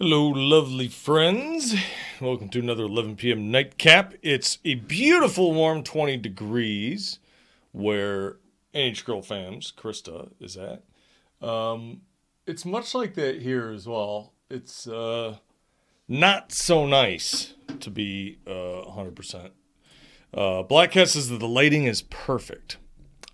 [0.00, 1.74] Hello, lovely friends.
[2.20, 3.50] Welcome to another 11 p.m.
[3.50, 4.14] nightcap.
[4.22, 7.18] It's a beautiful warm 20 degrees
[7.72, 8.36] where
[8.72, 10.84] NH Girl Fams, Krista, is at.
[11.42, 12.02] Um,
[12.46, 14.34] it's much like that here as well.
[14.48, 15.38] It's uh,
[16.06, 18.50] not so nice to be uh,
[18.86, 19.50] 100%.
[20.32, 22.76] Uh, Black Cat says that the lighting is perfect.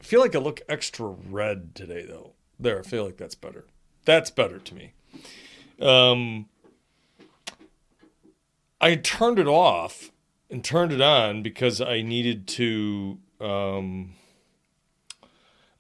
[0.00, 2.32] I feel like I look extra red today, though.
[2.58, 3.66] There, I feel like that's better.
[4.06, 4.94] That's better to me.
[5.78, 6.46] Um,
[8.84, 10.10] I turned it off
[10.50, 13.16] and turned it on because I needed to.
[13.40, 14.12] Um,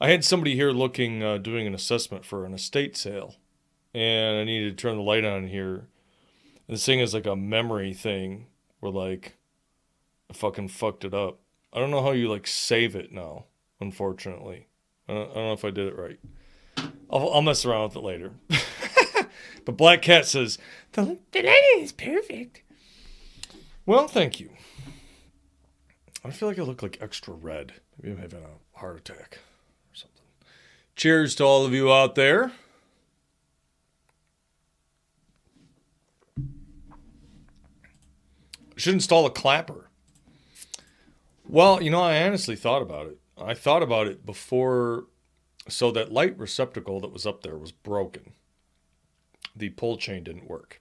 [0.00, 3.36] I had somebody here looking, uh, doing an assessment for an estate sale,
[3.92, 5.86] and I needed to turn the light on here.
[6.66, 8.46] And this thing is like a memory thing
[8.80, 9.36] where, like,
[10.30, 11.40] I fucking fucked it up.
[11.74, 13.44] I don't know how you, like, save it now,
[13.82, 14.68] unfortunately.
[15.10, 16.20] I don't, I don't know if I did it right.
[17.10, 18.32] I'll, I'll mess around with it later.
[19.66, 20.56] but Black Cat says,
[20.92, 22.62] the, the lighting is perfect.
[23.86, 24.50] Well, thank you.
[26.24, 27.74] I feel like I look like extra red.
[28.00, 29.38] Maybe I'm having a heart attack
[29.92, 30.22] or something.
[30.96, 32.52] Cheers to all of you out there.
[36.38, 36.40] I
[38.76, 39.90] Should install a clapper.
[41.46, 43.18] Well, you know, I honestly thought about it.
[43.36, 45.04] I thought about it before.
[45.68, 48.32] So that light receptacle that was up there was broken.
[49.54, 50.80] The pull chain didn't work.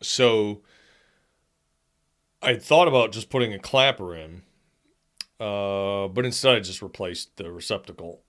[0.00, 0.62] So
[2.42, 4.42] I thought about just putting a clapper in,
[5.38, 8.22] uh, but instead I just replaced the receptacle,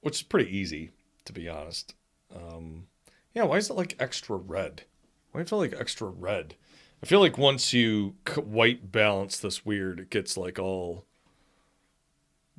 [0.00, 0.90] which is pretty easy,
[1.26, 1.94] to be honest.
[2.34, 2.88] Um,
[3.34, 4.82] yeah, why is it like extra red?
[5.30, 6.56] Why do I feel like extra red?
[7.02, 11.04] I feel like once you white balance this weird, it gets like all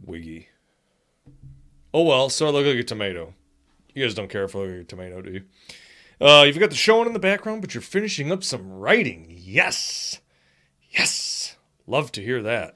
[0.04, 0.50] wiggy.
[1.94, 3.34] Oh well, so I look like a tomato.
[3.94, 5.44] You guys don't care if I look like a tomato, do you?
[6.20, 9.28] Uh, you've got the show on in the background, but you're finishing up some writing.
[9.30, 10.22] Yes!
[10.94, 11.56] Yes!
[11.88, 12.76] Love to hear that.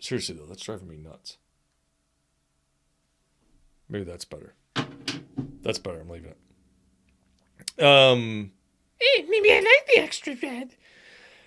[0.00, 1.38] Seriously, though, that's driving me nuts.
[3.88, 4.54] Maybe that's better.
[5.62, 6.00] That's better.
[6.00, 6.34] I'm leaving
[7.78, 7.82] it.
[7.84, 8.52] Um,
[9.00, 10.74] Hey, maybe I like the extra red.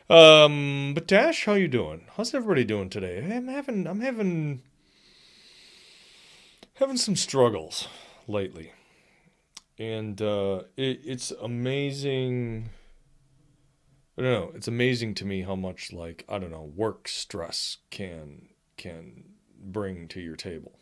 [0.09, 2.02] um, but Dash, how you doing?
[2.16, 3.19] How's everybody doing today?
[3.34, 4.62] I'm having, I'm having,
[6.75, 7.88] having some struggles
[8.28, 8.74] lately,
[9.79, 12.69] and uh, it, it's amazing.
[14.17, 14.51] I don't know.
[14.55, 19.25] It's amazing to me how much like I don't know work stress can can
[19.59, 20.79] bring to your table.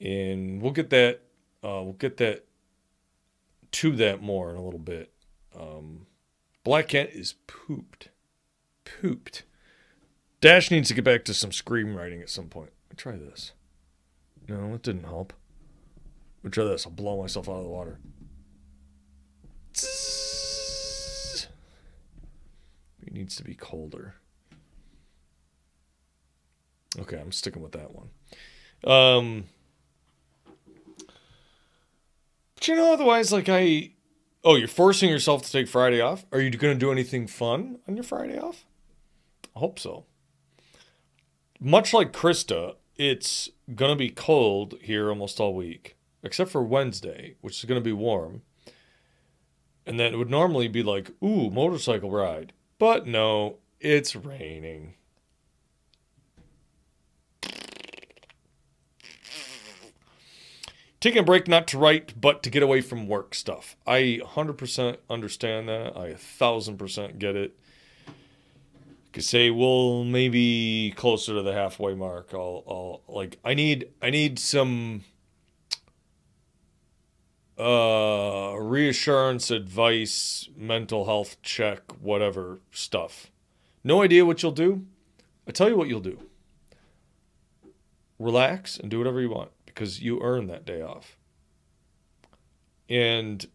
[0.00, 1.20] And we'll get that
[1.62, 2.46] uh, we'll get that
[3.72, 5.12] to that more in a little bit.
[5.54, 6.06] Um,
[6.64, 8.08] Black Cat is pooped,
[8.84, 9.42] pooped.
[10.40, 12.70] Dash needs to get back to some screenwriting at some point.
[12.96, 13.52] Try this.
[14.48, 15.32] No, it didn't help.
[16.42, 16.86] Let try this.
[16.86, 17.98] I'll blow myself out of the water.
[23.06, 24.14] It needs to be colder.
[26.98, 28.10] Okay, I'm sticking with that one.
[28.84, 29.44] Um,
[32.54, 33.92] but you know, otherwise, like I,
[34.44, 36.24] oh, you're forcing yourself to take Friday off.
[36.32, 38.64] Are you going to do anything fun on your Friday off?
[39.54, 40.04] I hope so.
[41.60, 47.36] Much like Krista, it's going to be cold here almost all week, except for Wednesday,
[47.40, 48.42] which is going to be warm.
[49.86, 52.52] And then it would normally be like, ooh, motorcycle ride.
[52.80, 54.94] But no, it's raining.
[60.98, 63.76] Taking a break not to write, but to get away from work stuff.
[63.86, 65.94] I 100% understand that.
[65.94, 67.54] I 1000% get it.
[69.12, 72.30] Could say, well, maybe closer to the halfway mark.
[72.32, 75.04] I'll, I'll like, I need, I need some
[77.60, 83.30] uh reassurance advice mental health check whatever stuff.
[83.84, 84.86] No idea what you'll do.
[85.46, 86.18] I tell you what you'll do.
[88.18, 91.16] Relax and do whatever you want because you earn that day off.
[92.88, 93.46] And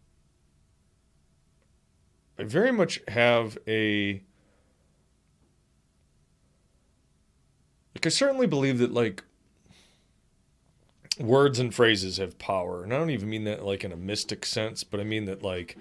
[2.38, 4.22] i very much have a
[7.94, 9.22] like i certainly believe that like
[11.18, 14.44] words and phrases have power and i don't even mean that like in a mystic
[14.44, 15.76] sense but i mean that like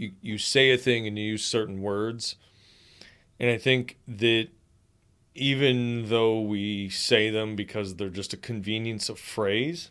[0.00, 2.36] you you say a thing and you use certain words.
[3.38, 4.48] And i think that
[5.34, 9.90] even though we say them because they're just a convenience of phrase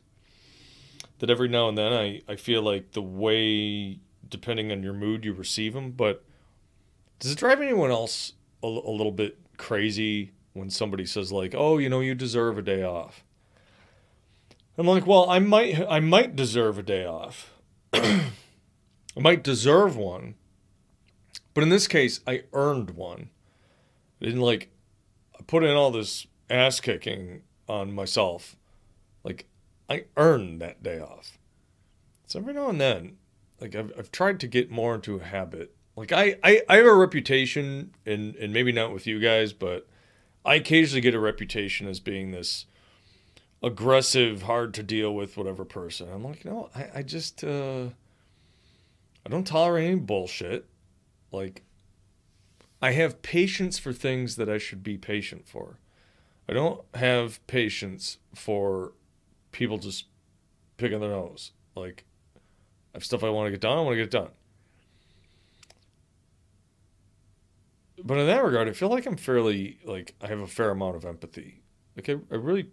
[1.20, 5.24] that every now and then i i feel like the way depending on your mood
[5.24, 6.24] you receive them but
[7.20, 11.78] does it drive anyone else a, a little bit crazy when somebody says like oh
[11.78, 13.24] you know you deserve a day off
[14.80, 17.54] I'm like, well, I might I might deserve a day off,
[17.94, 18.30] I
[19.18, 20.36] might deserve one.
[21.54, 23.30] But in this case, I earned one.
[24.22, 24.70] I didn't like
[25.38, 28.56] I put in all this ass kicking on myself.
[29.24, 29.48] Like
[29.90, 31.38] I earned that day off.
[32.28, 33.18] So every now and then,
[33.60, 35.76] like I've I've tried to get more into a habit.
[35.96, 39.88] Like I, I, I have a reputation and and maybe not with you guys, but
[40.46, 42.66] I occasionally get a reputation as being this
[43.62, 46.10] aggressive, hard to deal with, whatever person.
[46.12, 47.88] I'm like, no, I, I just uh
[49.26, 50.66] I don't tolerate any bullshit.
[51.32, 51.64] Like
[52.82, 55.80] I have patience for things that I should be patient for.
[56.48, 58.94] I don't have patience for
[59.52, 60.06] people just
[60.78, 61.52] picking their nose.
[61.76, 62.06] Like,
[62.36, 64.30] I have stuff I want to get done, I want to get it done.
[68.04, 70.96] But in that regard, I feel like I'm fairly, like, I have a fair amount
[70.96, 71.62] of empathy.
[71.98, 72.70] Like, I, I really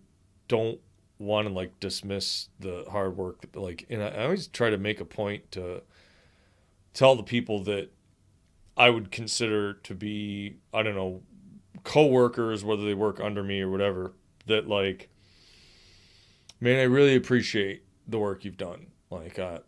[0.49, 0.81] don't
[1.19, 3.47] want to, like, dismiss the hard work.
[3.55, 5.83] Like, and I, always try to make a point to
[6.95, 7.91] tell the people that
[8.77, 11.23] I would consider to be, I don't know,
[11.85, 14.13] coworkers, whether they work under me or whatever,
[14.47, 15.09] that like,
[16.61, 18.89] man, I really appreciate the work you've done.
[19.11, 19.61] Like, uh,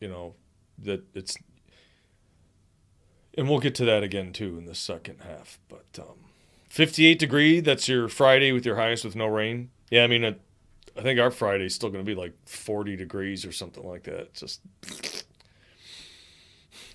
[0.00, 0.34] you know,
[0.78, 1.36] that it's,
[3.36, 5.58] and we'll get to that again too in the second half.
[5.68, 6.26] But um,
[6.68, 9.70] 58 degree, that's your Friday with your highest with no rain.
[9.90, 10.36] Yeah, I mean, I,
[10.96, 14.32] I think our Friday's still going to be like 40 degrees or something like that.
[14.34, 14.60] Just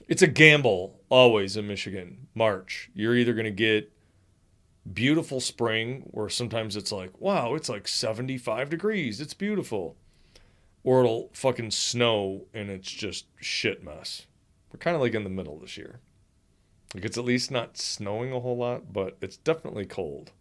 [0.08, 2.28] it's a gamble always in Michigan.
[2.34, 3.92] March, you're either going to get
[4.92, 9.20] beautiful spring where sometimes it's like, wow, it's like 75 degrees.
[9.20, 9.96] It's beautiful.
[10.84, 14.28] Or it'll fucking snow and it's just shit mess.
[14.72, 16.00] We're kind of like in the middle this year.
[16.94, 20.32] Like it's at least not snowing a whole lot, but it's definitely cold.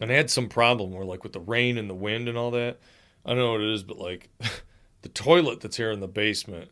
[0.00, 2.50] And I had some problem where like with the rain and the wind and all
[2.52, 2.78] that,
[3.24, 4.30] I don't know what it is, but like
[5.02, 6.70] the toilet that's here in the basement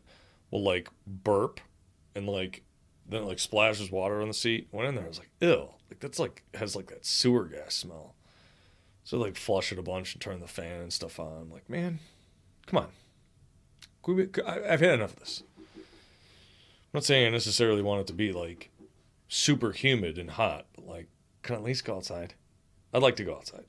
[0.49, 1.59] will like burp
[2.15, 2.63] and like
[3.07, 4.67] then it like splashes water on the seat.
[4.71, 5.69] Went in there, I was like, ew.
[5.89, 8.15] Like that's like has like that sewer gas smell.
[9.03, 11.41] So like flush it a bunch and turn the fan and stuff on.
[11.41, 11.99] I'm like, man,
[12.65, 12.87] come on.
[14.07, 15.43] We, I've had enough of this.
[15.67, 18.69] I'm not saying I necessarily want it to be like
[19.27, 21.07] super humid and hot, but like,
[21.43, 22.33] can I at least go outside?
[22.93, 23.65] I'd like to go outside.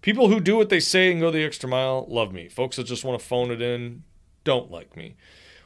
[0.00, 2.48] People who do what they say and go the extra mile love me.
[2.48, 4.04] Folks that just want to phone it in
[4.44, 5.16] don't like me.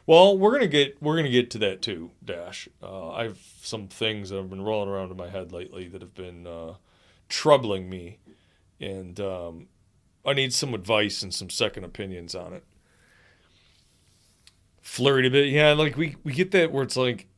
[0.07, 2.69] Well, we're gonna get we're gonna get to that too, Dash.
[2.83, 6.01] Uh, I have some things that have been rolling around in my head lately that
[6.01, 6.75] have been uh,
[7.29, 8.19] troubling me,
[8.81, 9.69] and um,
[10.25, 12.65] I need some advice and some second opinions on it.
[14.83, 15.73] Flurried a bit, yeah.
[15.73, 17.29] Like we we get that where it's like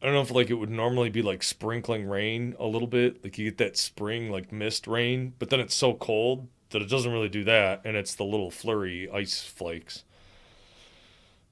[0.00, 3.24] I don't know if like it would normally be like sprinkling rain a little bit,
[3.24, 6.88] like you get that spring like mist rain, but then it's so cold that it
[6.88, 10.04] doesn't really do that, and it's the little flurry ice flakes.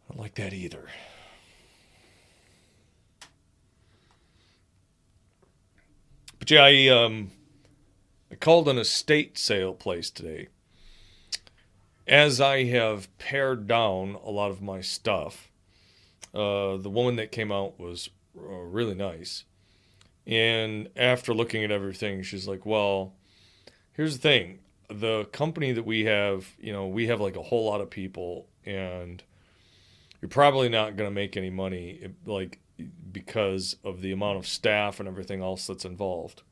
[0.08, 0.87] I don't like that either.
[6.38, 7.32] But yeah, I um
[8.31, 10.48] I called an estate sale place today.
[12.06, 15.50] As I have pared down a lot of my stuff,
[16.32, 19.44] uh, the woman that came out was uh, really nice.
[20.26, 23.14] And after looking at everything, she's like, "Well,
[23.92, 27.64] here's the thing: the company that we have, you know, we have like a whole
[27.66, 29.22] lot of people, and
[30.20, 32.60] you're probably not going to make any money like
[33.12, 36.43] because of the amount of staff and everything else that's involved.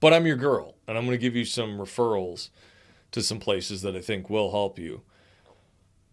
[0.00, 2.50] But I'm your girl, and I'm going to give you some referrals
[3.12, 5.02] to some places that I think will help you.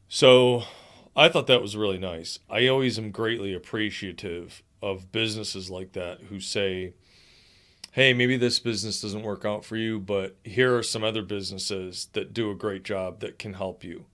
[0.08, 0.64] So
[1.16, 2.40] I thought that was really nice.
[2.50, 6.94] I always am greatly appreciative of businesses like that who say,
[7.92, 12.08] hey, maybe this business doesn't work out for you, but here are some other businesses
[12.14, 14.06] that do a great job that can help you.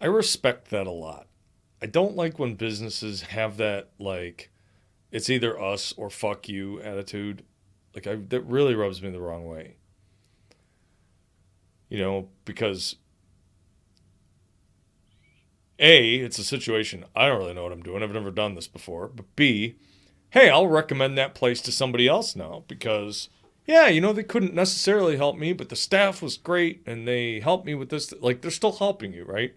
[0.00, 1.26] I respect that a lot.
[1.82, 4.50] I don't like when businesses have that like
[5.10, 7.42] it's either us or fuck you attitude.
[7.94, 9.76] Like I that really rubs me the wrong way.
[11.88, 12.96] You know, because
[15.80, 18.02] A, it's a situation I don't really know what I'm doing.
[18.02, 19.08] I've never done this before.
[19.08, 19.76] But B,
[20.30, 23.28] hey, I'll recommend that place to somebody else now because
[23.66, 27.40] yeah, you know, they couldn't necessarily help me, but the staff was great and they
[27.40, 28.12] helped me with this.
[28.20, 29.54] Like, they're still helping you, right?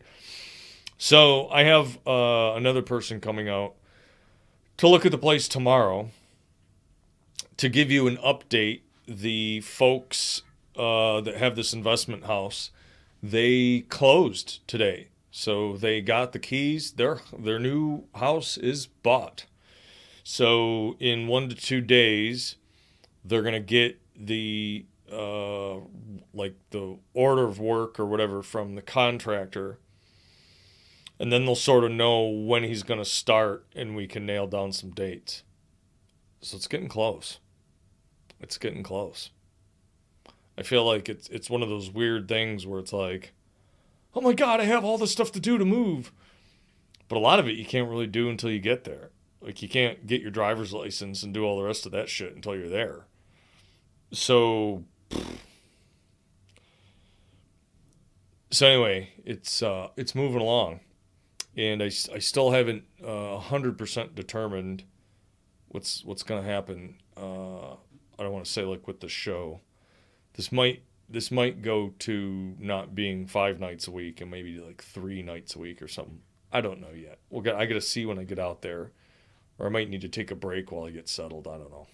[0.99, 3.73] So I have uh, another person coming out
[4.77, 6.09] to look at the place tomorrow
[7.57, 8.81] to give you an update.
[9.07, 10.43] The folks
[10.77, 12.71] uh, that have this investment house,
[13.21, 15.07] they closed today.
[15.35, 16.91] So they got the keys.
[16.91, 19.45] Their their new house is bought.
[20.23, 22.55] So in one to two days,
[23.25, 25.79] they're gonna get the uh,
[26.33, 29.79] like the order of work or whatever from the contractor
[31.19, 34.47] and then they'll sort of know when he's going to start and we can nail
[34.47, 35.43] down some dates.
[36.41, 37.39] So it's getting close.
[38.41, 39.29] It's getting close.
[40.57, 43.33] I feel like it's it's one of those weird things where it's like,
[44.15, 46.11] "Oh my god, I have all this stuff to do to move."
[47.07, 49.09] But a lot of it you can't really do until you get there.
[49.41, 52.35] Like you can't get your driver's license and do all the rest of that shit
[52.35, 53.05] until you're there.
[54.11, 54.85] So
[58.53, 60.81] so anyway, it's uh, it's moving along,
[61.57, 64.83] and I, I still haven't uh, hundred percent determined
[65.69, 66.95] what's what's gonna happen.
[67.17, 69.61] Uh, I don't want to say like with the show.
[70.35, 74.83] This might this might go to not being five nights a week and maybe like
[74.83, 76.21] three nights a week or something.
[76.51, 77.19] I don't know yet.
[77.29, 78.91] We'll get I got to see when I get out there,
[79.57, 81.47] or I might need to take a break while I get settled.
[81.47, 81.87] I don't know.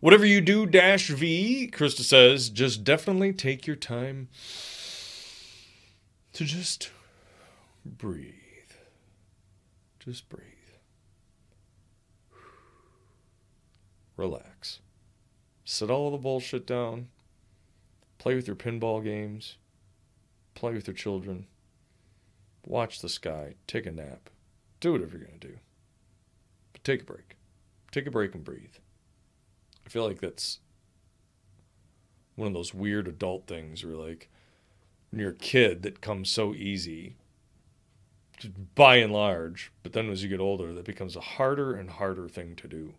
[0.00, 4.28] Whatever you do, dash V, Krista says, just definitely take your time
[6.34, 6.90] to just
[7.84, 8.34] breathe.
[9.98, 10.44] Just breathe.
[14.18, 14.80] Relax.
[15.64, 17.08] Set all the bullshit down.
[18.26, 19.56] Play with your pinball games.
[20.56, 21.46] Play with your children.
[22.66, 23.54] Watch the sky.
[23.68, 24.30] Take a nap.
[24.80, 25.58] Do whatever you're going to do.
[26.72, 27.36] But take a break.
[27.92, 28.74] Take a break and breathe.
[29.86, 30.58] I feel like that's
[32.34, 34.28] one of those weird adult things where like
[35.12, 37.14] when you're a kid that comes so easy
[38.74, 42.28] by and large, but then as you get older that becomes a harder and harder
[42.28, 42.94] thing to do.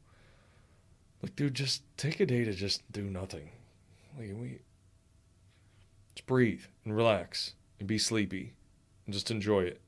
[1.22, 3.50] Like dude, just take a day to just do nothing.
[4.18, 4.60] Like we
[6.18, 8.54] just breathe and relax and be sleepy
[9.06, 9.80] and just enjoy it.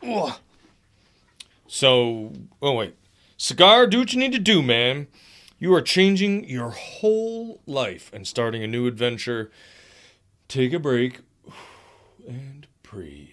[0.00, 0.38] Ugh.
[1.66, 2.94] So, oh wait.
[3.36, 5.08] Cigar, do what you need to do, man.
[5.58, 9.50] You are changing your whole life and starting a new adventure.
[10.46, 11.22] Take a break
[12.28, 13.30] and breathe.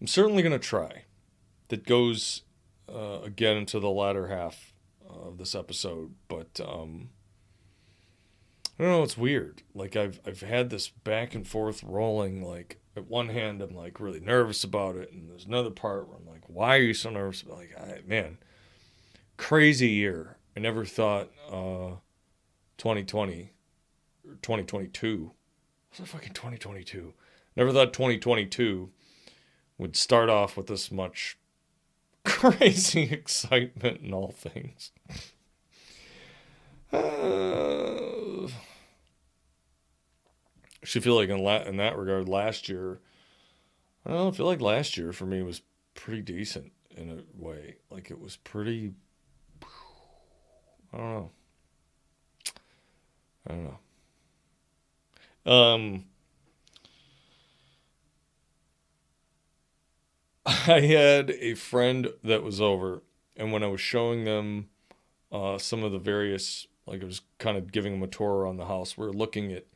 [0.00, 1.04] I'm certainly going to try.
[1.68, 2.42] That goes
[2.92, 4.72] uh, again into the latter half
[5.08, 7.10] of this episode, but um,
[8.78, 9.02] I don't know.
[9.02, 9.62] It's weird.
[9.74, 12.42] Like I've I've had this back and forth rolling.
[12.42, 16.16] Like at one hand, I'm like really nervous about it, and there's another part where
[16.16, 17.44] I'm like, why are you so nervous?
[17.46, 18.38] Like, I, man,
[19.36, 20.36] crazy year.
[20.56, 21.96] I never thought uh,
[22.78, 23.52] 2020
[24.26, 25.32] or 2022.
[25.90, 27.14] Was it fucking 2022?
[27.56, 28.90] Never thought 2022
[29.78, 31.38] would start off with this much
[32.28, 34.92] crazy excitement and all things.
[36.92, 38.50] Uh, I
[40.84, 43.00] should feel like in, la- in that regard, last year,
[44.06, 45.62] I don't know, I feel like last year for me was
[45.94, 47.76] pretty decent in a way.
[47.90, 48.92] Like it was pretty,
[50.92, 51.30] I don't know.
[53.46, 55.52] I don't know.
[55.52, 56.04] Um,
[60.66, 63.02] I had a friend that was over,
[63.36, 64.70] and when I was showing them
[65.30, 68.56] uh, some of the various, like I was kind of giving them a tour around
[68.56, 69.66] the house, we are looking at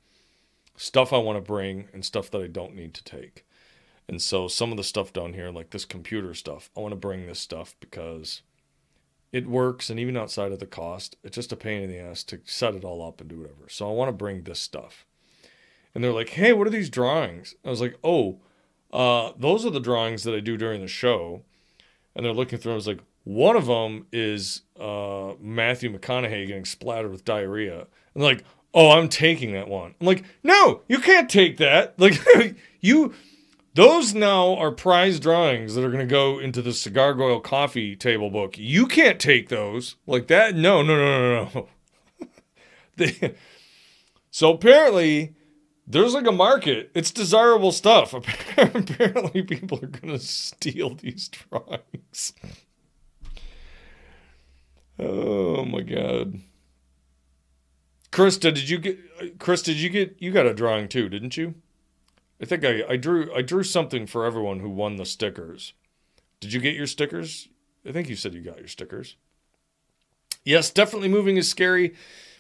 [0.75, 3.45] stuff I want to bring and stuff that I don't need to take.
[4.09, 6.97] And so some of the stuff down here, like this computer stuff, I want to
[6.97, 8.41] bring this stuff because
[9.31, 9.91] it works.
[9.91, 12.75] And even outside of the cost, it's just a pain in the ass to set
[12.75, 13.69] it all up and do whatever.
[13.69, 15.05] So I want to bring this stuff.
[15.95, 17.55] And they're like, hey, what are these drawings?
[17.63, 18.39] I was like, oh,
[18.93, 21.43] uh, those are the drawings that I do during the show.
[22.15, 22.73] And they're looking through.
[22.73, 27.87] I was like, one of them is uh, Matthew McConaughey getting splattered with diarrhea.
[28.15, 28.45] And like,
[28.75, 29.95] oh, I'm taking that one.
[30.01, 31.95] I'm like, no, you can't take that.
[31.99, 32.21] Like,
[32.81, 33.15] you,
[33.75, 37.97] those now are prize drawings that are going to go into the Cigar Goyle coffee
[37.97, 38.59] table book.
[38.59, 39.97] You can't take those.
[40.07, 40.55] Like that.
[40.55, 42.29] No, no, no, no, no.
[42.97, 43.35] they,
[44.31, 45.35] so apparently,
[45.93, 46.91] there's like a market.
[46.95, 48.15] It's desirable stuff.
[48.57, 52.33] Apparently, people are going to steal these drawings.
[54.99, 56.41] Oh my god.
[58.11, 61.55] Krista, did you get Chris, did you get you got a drawing too, didn't you?
[62.41, 65.73] I think I, I drew I drew something for everyone who won the stickers.
[66.41, 67.49] Did you get your stickers?
[67.87, 69.17] I think you said you got your stickers.
[70.45, 71.95] Yes, definitely moving is scary,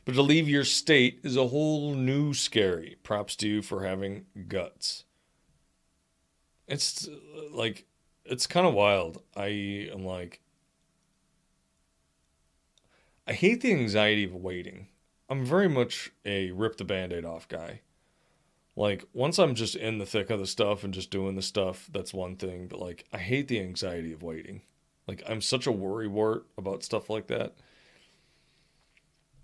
[0.04, 2.96] but to leave your state is a whole new scary.
[3.02, 5.04] Props to you for having guts.
[6.66, 7.08] It's
[7.50, 7.86] like
[8.24, 9.22] it's kind of wild.
[9.36, 10.40] I am like
[13.26, 14.88] I hate the anxiety of waiting.
[15.28, 17.80] I'm very much a rip the band-aid off guy.
[18.74, 21.88] Like once I'm just in the thick of the stuff and just doing the stuff,
[21.92, 22.66] that's one thing.
[22.68, 24.62] But like I hate the anxiety of waiting.
[25.06, 27.54] Like I'm such a worry wart about stuff like that.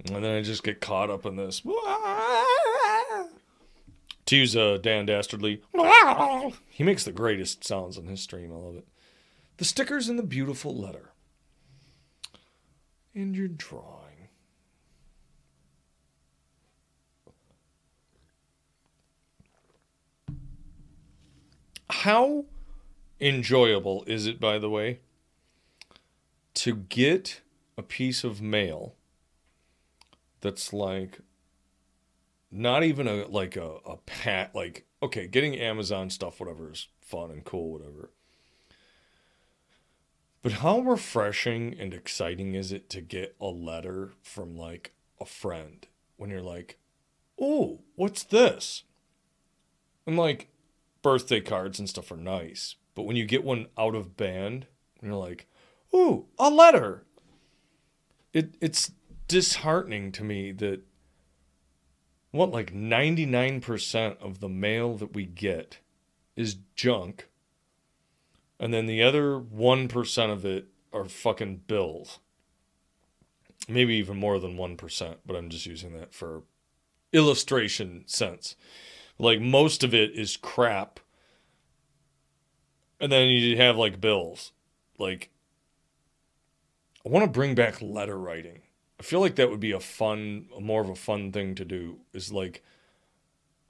[0.04, 1.62] And then I just get caught up in this.
[4.26, 5.62] To use uh, Dan Dastardly,
[6.68, 8.52] he makes the greatest sounds on his stream.
[8.52, 8.86] I love it.
[9.56, 11.12] The stickers and the beautiful letter.
[13.14, 14.28] And your drawing.
[21.90, 22.44] How
[23.20, 25.00] enjoyable is it, by the way,
[26.54, 27.40] to get
[27.76, 28.94] a piece of mail
[30.40, 31.20] that's like
[32.50, 37.30] not even a like a, a pat like okay getting amazon stuff whatever is fun
[37.30, 38.10] and cool whatever.
[40.40, 45.86] But how refreshing and exciting is it to get a letter from like a friend
[46.16, 46.78] when you're like
[47.40, 48.84] oh what's this?
[50.06, 50.48] And like
[51.02, 54.66] birthday cards and stuff are nice but when you get one out of band
[55.00, 55.46] and you're like
[55.94, 57.04] ooh a letter!
[58.32, 58.90] It it's
[59.28, 60.80] disheartening to me that
[62.30, 65.78] what like 99% of the mail that we get
[66.34, 67.28] is junk
[68.58, 72.18] and then the other 1% of it are fucking bills.
[73.68, 76.42] Maybe even more than 1% but i'm just using that for
[77.12, 78.56] illustration sense.
[79.18, 81.00] Like most of it is crap
[83.00, 84.52] and then you have like bills.
[84.98, 85.30] Like
[87.04, 88.62] i want to bring back letter writing
[88.98, 91.98] I feel like that would be a fun, more of a fun thing to do.
[92.12, 92.64] Is like,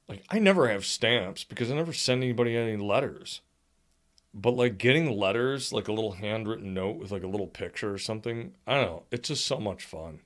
[0.09, 3.43] like I never have stamps because I never send anybody any letters.
[4.33, 7.99] But like getting letters, like a little handwritten note with like a little picture or
[7.99, 9.03] something, I don't know.
[9.11, 10.21] It's just so much fun.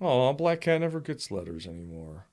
[0.00, 2.26] Oh, Black Cat never gets letters anymore.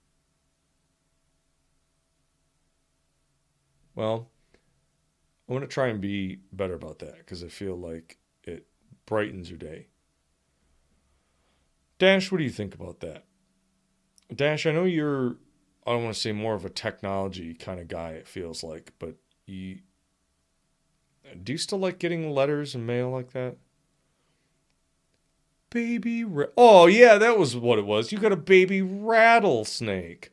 [3.93, 4.29] Well,
[5.49, 8.67] I want to try and be better about that because I feel like it
[9.05, 9.87] brightens your day.
[11.99, 13.23] Dash, what do you think about that?
[14.33, 15.37] Dash, I know you're,
[15.85, 18.93] I don't want to say more of a technology kind of guy, it feels like,
[18.99, 19.79] but you,
[21.43, 23.57] do you still like getting letters and mail like that?
[25.69, 28.11] Baby, ra- oh yeah, that was what it was.
[28.11, 30.31] You got a baby rattlesnake.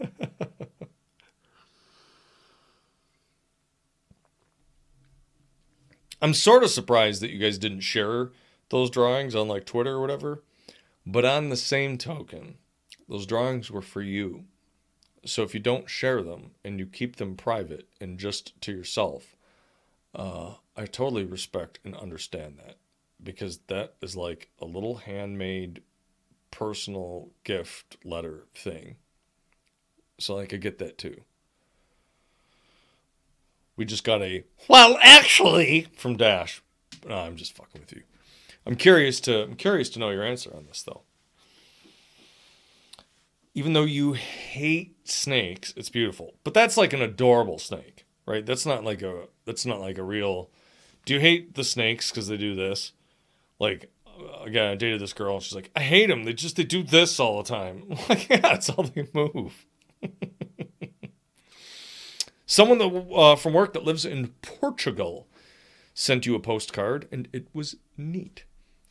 [6.22, 8.30] I'm sort of surprised that you guys didn't share
[8.68, 10.42] those drawings on like Twitter or whatever.
[11.06, 12.56] But on the same token,
[13.08, 14.44] those drawings were for you.
[15.24, 19.36] So if you don't share them and you keep them private and just to yourself,
[20.14, 22.76] uh, I totally respect and understand that
[23.22, 25.82] because that is like a little handmade
[26.50, 28.96] personal gift letter thing.
[30.18, 31.22] So I could get that too.
[33.76, 36.62] We just got a well, actually from Dash.
[37.06, 38.02] No, I'm just fucking with you.
[38.66, 41.02] I'm curious to I'm curious to know your answer on this though.
[43.54, 46.34] Even though you hate snakes, it's beautiful.
[46.44, 48.44] But that's like an adorable snake, right?
[48.44, 50.50] That's not like a that's not like a real
[51.04, 52.92] Do you hate the snakes cuz they do this?
[53.60, 53.90] Like
[54.42, 56.24] again, I dated this girl and she's like, "I hate them.
[56.24, 59.64] They just they do this all the time." I'm like, yeah, that's how they move.
[62.46, 65.28] Someone that uh, from work that lives in Portugal
[65.94, 68.44] sent you a postcard, and it was neat.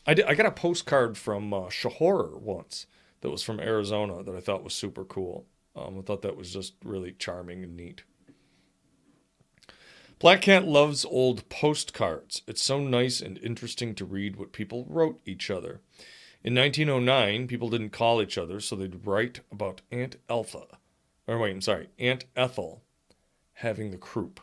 [0.06, 2.86] I, did, I got a postcard from uh, once
[3.22, 5.46] that was from Arizona that I thought was super cool.
[5.76, 8.04] Um, I thought that was just really charming and neat.
[10.20, 12.41] Black Cat loves old postcards.
[12.48, 15.82] It's so nice and interesting to read what people wrote each other.
[16.44, 20.78] In 1909, people didn't call each other, so they'd write about Aunt Alpha.
[21.28, 22.84] Or wait, I'm sorry, Aunt Ethel
[23.54, 24.39] having the croup.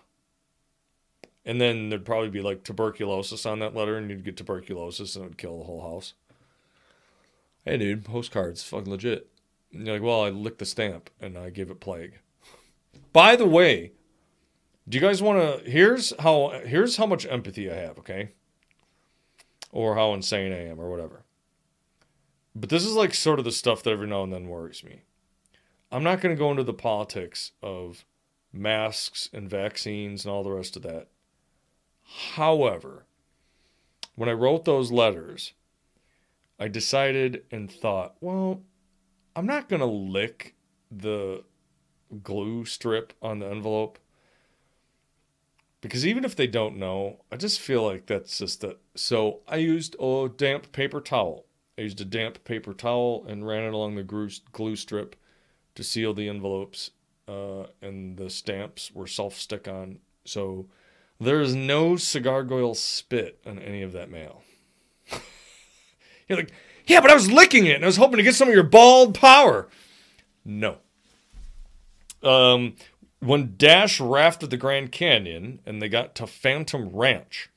[1.44, 5.24] And then there'd probably be like tuberculosis on that letter, and you'd get tuberculosis and
[5.24, 6.14] it would kill the whole house.
[7.64, 9.28] Hey, dude, postcards, fucking legit.
[9.72, 12.18] And you're like, well, I licked the stamp and I gave it plague.
[13.12, 13.92] By the way,
[14.88, 15.70] do you guys want to?
[15.70, 16.60] Here's how.
[16.64, 17.98] Here's how much empathy I have.
[17.98, 18.30] Okay.
[19.70, 21.24] Or how insane I am, or whatever.
[22.54, 25.02] But this is like sort of the stuff that every now and then worries me.
[25.90, 28.04] I'm not going to go into the politics of
[28.52, 31.08] masks and vaccines and all the rest of that.
[32.34, 33.06] However,
[34.14, 35.52] when I wrote those letters,
[36.58, 38.62] I decided and thought, well,
[39.34, 40.54] I'm not going to lick
[40.90, 41.44] the
[42.22, 43.98] glue strip on the envelope
[45.82, 48.76] because even if they don't know, I just feel like that's just a.
[48.94, 51.44] So I used a damp paper towel.
[51.76, 55.16] I used a damp paper towel and ran it along the glue strip
[55.74, 56.92] to seal the envelopes,
[57.26, 59.98] uh, and the stamps were self stick on.
[60.24, 60.66] So
[61.22, 64.42] there is no cigar goyle spit on any of that mail.
[66.28, 66.52] You're like,
[66.86, 68.62] yeah, but I was licking it and I was hoping to get some of your
[68.62, 69.68] bald power.
[70.44, 70.78] No.
[72.22, 72.76] Um,
[73.20, 77.50] when Dash rafted the Grand Canyon and they got to Phantom Ranch,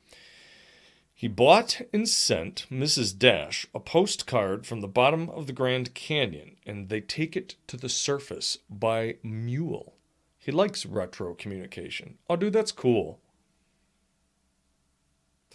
[1.18, 3.18] he bought and sent Mrs.
[3.18, 7.78] Dash a postcard from the bottom of the Grand Canyon, and they take it to
[7.78, 9.94] the surface by mule.
[10.38, 12.18] He likes retro communication.
[12.30, 13.22] Oh, dude, that's cool.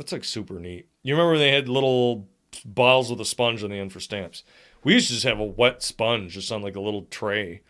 [0.00, 0.88] That's like super neat.
[1.02, 2.26] You remember they had little
[2.64, 4.44] bottles with a sponge on the end for stamps?
[4.82, 7.60] We used to just have a wet sponge just on like a little tray,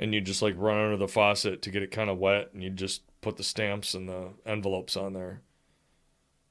[0.00, 2.64] and you just like run under the faucet to get it kind of wet, and
[2.64, 5.40] you just put the stamps and the envelopes on there.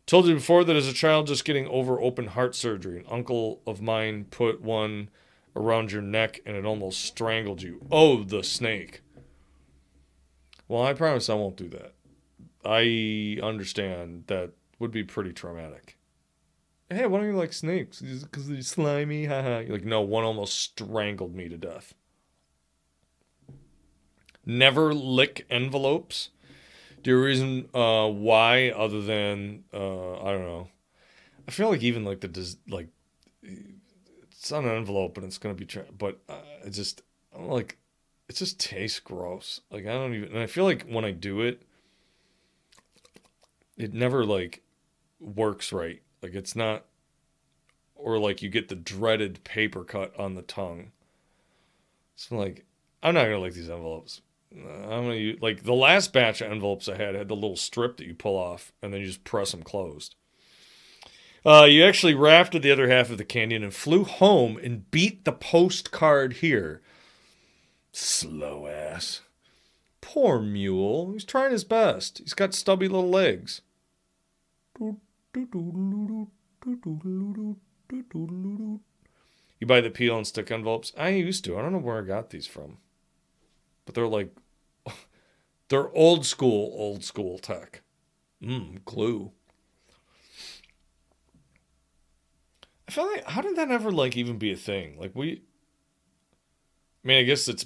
[0.06, 3.60] Told you before that as a child, just getting over open heart surgery, an uncle
[3.68, 5.10] of mine put one
[5.58, 7.86] around your neck and it almost strangled you.
[7.92, 9.02] Oh, the snake.
[10.70, 11.96] Well, I promise I won't do that.
[12.64, 15.98] I understand that would be pretty traumatic.
[16.90, 18.02] Hey, why don't you like snakes?
[18.02, 19.26] Because they're slimy?
[19.28, 19.60] Haha.
[19.60, 21.94] You're like, no, one almost strangled me to death.
[24.46, 26.30] Never lick envelopes.
[27.02, 30.68] Do you reason uh, why, other than uh, I don't know?
[31.48, 32.88] I feel like even like the like
[33.44, 37.02] it's on an envelope and it's gonna be, tra- but uh, it just
[37.36, 37.78] I'm like
[38.28, 39.62] it just tastes gross.
[39.72, 41.62] Like I don't even, and I feel like when I do it,
[43.78, 44.62] it never like
[45.26, 46.02] works right.
[46.22, 46.86] Like it's not,
[47.96, 50.92] or like you get the dreaded paper cut on the tongue.
[52.16, 52.66] So like,
[53.04, 54.22] I'm not gonna like these envelopes.
[54.54, 57.98] I'm gonna use, like the last batch of envelopes I had had the little strip
[57.98, 60.16] that you pull off and then you just press them closed.
[61.46, 65.26] Uh, you actually rafted the other half of the canyon and flew home and beat
[65.26, 66.82] the postcard here.
[67.92, 69.22] Slow ass.
[70.02, 71.12] Poor mule.
[71.12, 72.18] He's trying his best.
[72.18, 73.62] He's got stubby little legs.
[79.60, 80.94] You buy the peel and stick envelopes?
[80.98, 81.58] I used to.
[81.58, 82.78] I don't know where I got these from.
[83.86, 84.36] But they're like,
[85.70, 87.82] they're old school, old school tech.
[88.42, 89.32] Mmm, glue.
[92.88, 94.98] I feel like, how did that ever like even be a thing?
[95.00, 95.42] Like, we,
[97.04, 97.66] I mean, I guess it's,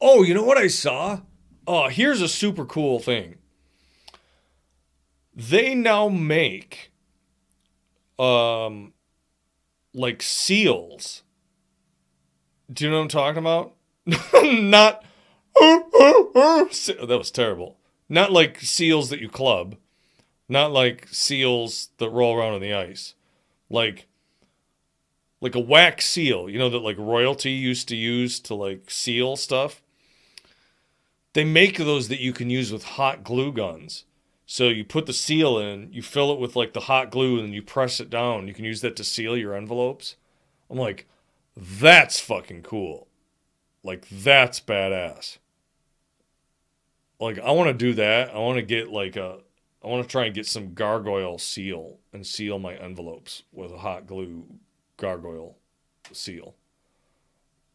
[0.00, 1.20] oh, you know what I saw?
[1.66, 3.36] Oh, here's a super cool thing.
[5.34, 6.92] They now make,
[8.18, 8.92] um,
[9.92, 11.22] like seals.
[12.72, 13.74] Do you know what I'm talking about?
[14.42, 15.04] Not
[15.54, 17.78] that was terrible.
[18.08, 19.76] Not like seals that you club,
[20.48, 23.14] not like seals that roll around on the ice,
[23.70, 24.06] like
[25.40, 26.48] like a wax seal.
[26.48, 29.82] You know that like royalty used to use to like seal stuff.
[31.32, 34.04] They make those that you can use with hot glue guns.
[34.46, 37.54] So you put the seal in, you fill it with like the hot glue, and
[37.54, 38.46] you press it down.
[38.46, 40.16] You can use that to seal your envelopes.
[40.70, 41.06] I'm like,
[41.56, 43.08] that's fucking cool.
[43.82, 45.38] Like that's badass
[47.24, 48.34] like I want to do that.
[48.34, 49.38] I want to get like a
[49.82, 53.78] I want to try and get some gargoyle seal and seal my envelopes with a
[53.78, 54.44] hot glue
[54.96, 55.56] gargoyle
[56.12, 56.54] seal.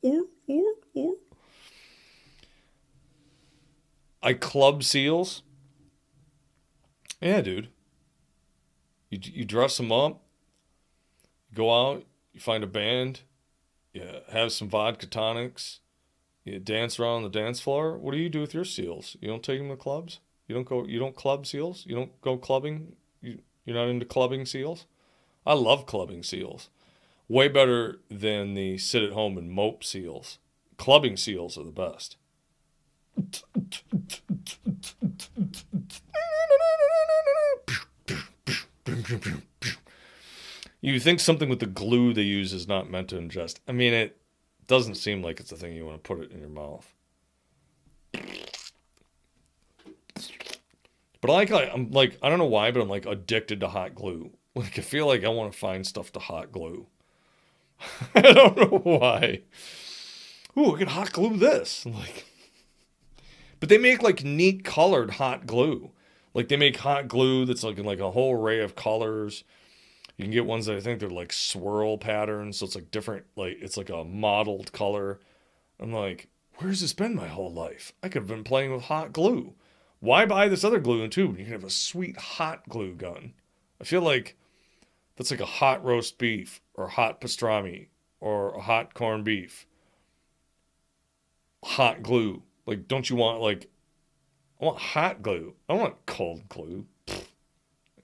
[0.02, 1.14] Or or or
[4.22, 5.44] I club seals.
[7.22, 7.70] Yeah, dude.
[9.10, 10.22] You you dress them up.
[11.54, 12.06] go out.
[12.34, 13.22] You find a band.
[13.94, 15.80] You have some vodka tonics
[16.50, 17.98] you dance around the dance floor.
[17.98, 19.16] What do you do with your seals?
[19.22, 20.20] You don't take them to clubs.
[20.48, 20.86] You don't go.
[20.86, 21.86] You don't club seals.
[21.86, 22.94] You don't go clubbing.
[23.22, 24.86] You you're not into clubbing seals.
[25.46, 26.70] I love clubbing seals.
[27.28, 30.40] Way better than the sit at home and mope seals.
[30.78, 32.16] Clubbing seals are the best.
[40.82, 43.58] You think something with the glue they use is not meant to ingest.
[43.67, 44.17] I mean, it
[44.67, 46.93] doesn't seem like it's the thing you want to put it in your mouth.
[51.22, 53.95] But I like, I'm like, I don't know why, but I'm like addicted to hot
[53.95, 54.32] glue.
[54.56, 56.88] Like, I feel like I want to find stuff to hot glue.
[58.15, 59.41] I don't know why.
[60.58, 61.86] Ooh, I can hot glue this.
[61.86, 62.26] I'm like,
[63.60, 65.91] but they make like neat colored hot glue.
[66.34, 69.44] Like they make hot glue that's like in like a whole array of colors.
[70.18, 73.26] You can get ones that I think they're like swirl patterns, so it's like different,
[73.36, 75.20] like it's like a mottled color.
[75.80, 77.94] I'm like, where's this been my whole life?
[78.04, 79.54] I could have been playing with hot glue.
[80.02, 81.32] Why buy this other glue in tube?
[81.32, 83.34] When you can have a sweet hot glue gun.
[83.82, 84.38] I feel like
[85.15, 87.88] that's like a hot roast beef or hot pastrami
[88.20, 89.65] or a hot corned beef.
[91.63, 92.44] Hot glue.
[92.65, 93.70] Like, don't you want like
[94.60, 95.54] I want hot glue.
[95.67, 96.86] I don't want cold glue.
[97.08, 97.26] Pfft.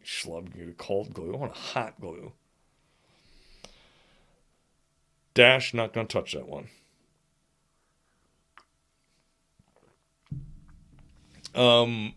[0.06, 1.34] Schlub glue, cold glue.
[1.34, 2.32] I want hot glue.
[5.34, 6.68] Dash not going to touch that one.
[11.56, 12.14] Um,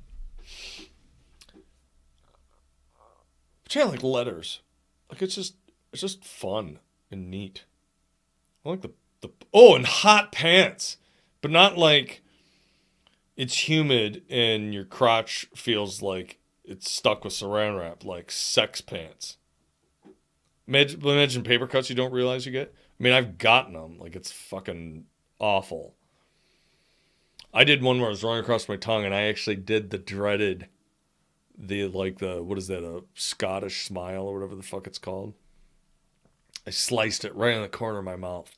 [3.64, 4.60] but yeah, like letters.
[5.10, 5.54] Like it's just
[5.92, 6.78] it's just fun
[7.10, 7.64] and neat.
[8.64, 10.96] I like the the oh and hot pants,
[11.40, 12.20] but not like
[13.38, 19.38] it's humid and your crotch feels like it's stuck with saran wrap, like sex pants.
[20.66, 22.74] Imagine, imagine paper cuts you don't realize you get.
[22.98, 23.96] I mean, I've gotten them.
[23.98, 25.04] Like it's fucking
[25.38, 25.94] awful.
[27.54, 29.98] I did one where I was running across my tongue, and I actually did the
[29.98, 30.68] dreaded,
[31.56, 35.32] the like the what is that a Scottish smile or whatever the fuck it's called.
[36.66, 38.57] I sliced it right in the corner of my mouth.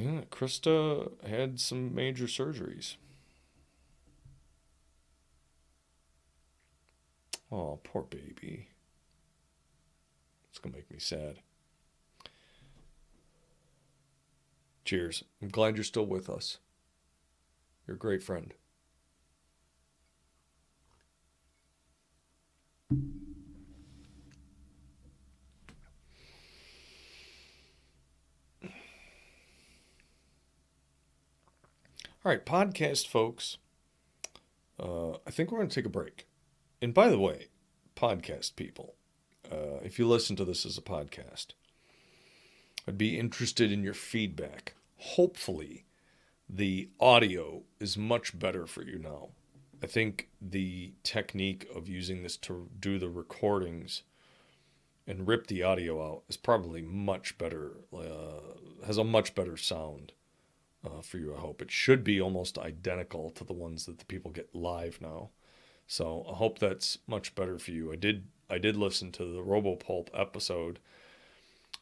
[0.00, 2.96] Yeah, Krista had some major surgeries.
[7.52, 8.68] Oh, poor baby.
[10.48, 11.40] It's going to make me sad.
[14.86, 15.22] Cheers.
[15.42, 16.56] I'm glad you're still with us.
[17.86, 18.54] You're a great friend.
[32.30, 33.56] All right, podcast folks.
[34.78, 36.28] Uh, I think we're going to take a break.
[36.80, 37.48] And by the way,
[37.96, 38.94] podcast people,
[39.50, 41.54] uh, if you listen to this as a podcast,
[42.86, 44.74] I'd be interested in your feedback.
[44.98, 45.86] Hopefully,
[46.48, 49.30] the audio is much better for you now.
[49.82, 54.04] I think the technique of using this to do the recordings
[55.04, 60.12] and rip the audio out is probably much better, uh, has a much better sound
[60.84, 61.60] uh, for you, I hope.
[61.62, 65.30] It should be almost identical to the ones that the people get live now.
[65.86, 67.92] So I hope that's much better for you.
[67.92, 70.78] I did I did listen to the RoboPulp episode,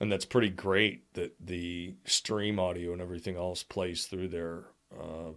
[0.01, 5.33] and that's pretty great that the stream audio and everything else plays through there uh,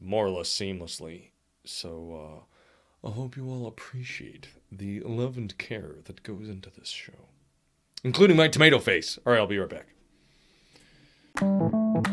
[0.00, 1.30] more or less seamlessly.
[1.64, 2.44] So
[3.04, 7.28] uh, I hope you all appreciate the love and care that goes into this show,
[8.04, 9.18] including my tomato face.
[9.26, 9.84] All right, I'll be right
[11.40, 12.11] back.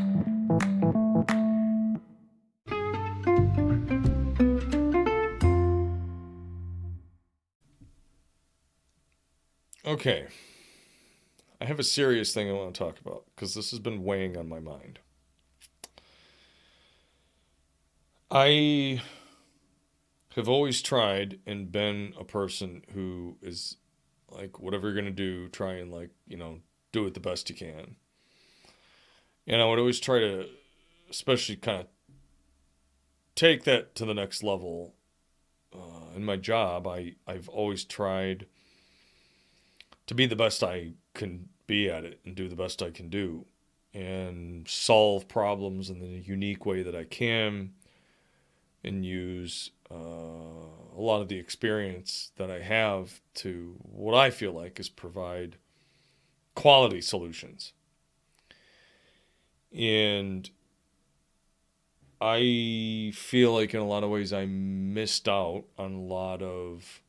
[9.89, 10.28] Okay.
[11.60, 14.38] I have a serious thing I want to talk about because this has been weighing
[14.38, 14.99] on my mind.
[18.30, 19.02] I
[20.36, 23.78] have always tried and been a person who is
[24.30, 26.60] like, whatever you're going to do, try and, like, you know,
[26.91, 27.95] do it the best you can.
[29.47, 30.45] And I would always try to,
[31.10, 31.88] especially kind of
[33.34, 34.93] take that to the next level.
[35.73, 38.45] Uh, in my job, I, I've always tried
[40.10, 43.10] to be the best I can be at it and do the best I can
[43.10, 43.45] do
[43.93, 47.74] and solve problems in the unique way that I can
[48.84, 54.52] and use uh, a lot of the experience that I have to what I feel
[54.52, 55.58] like is provide
[56.56, 57.74] quality solutions.
[59.72, 60.50] And
[62.19, 67.04] I feel like in a lot of ways I missed out on a lot of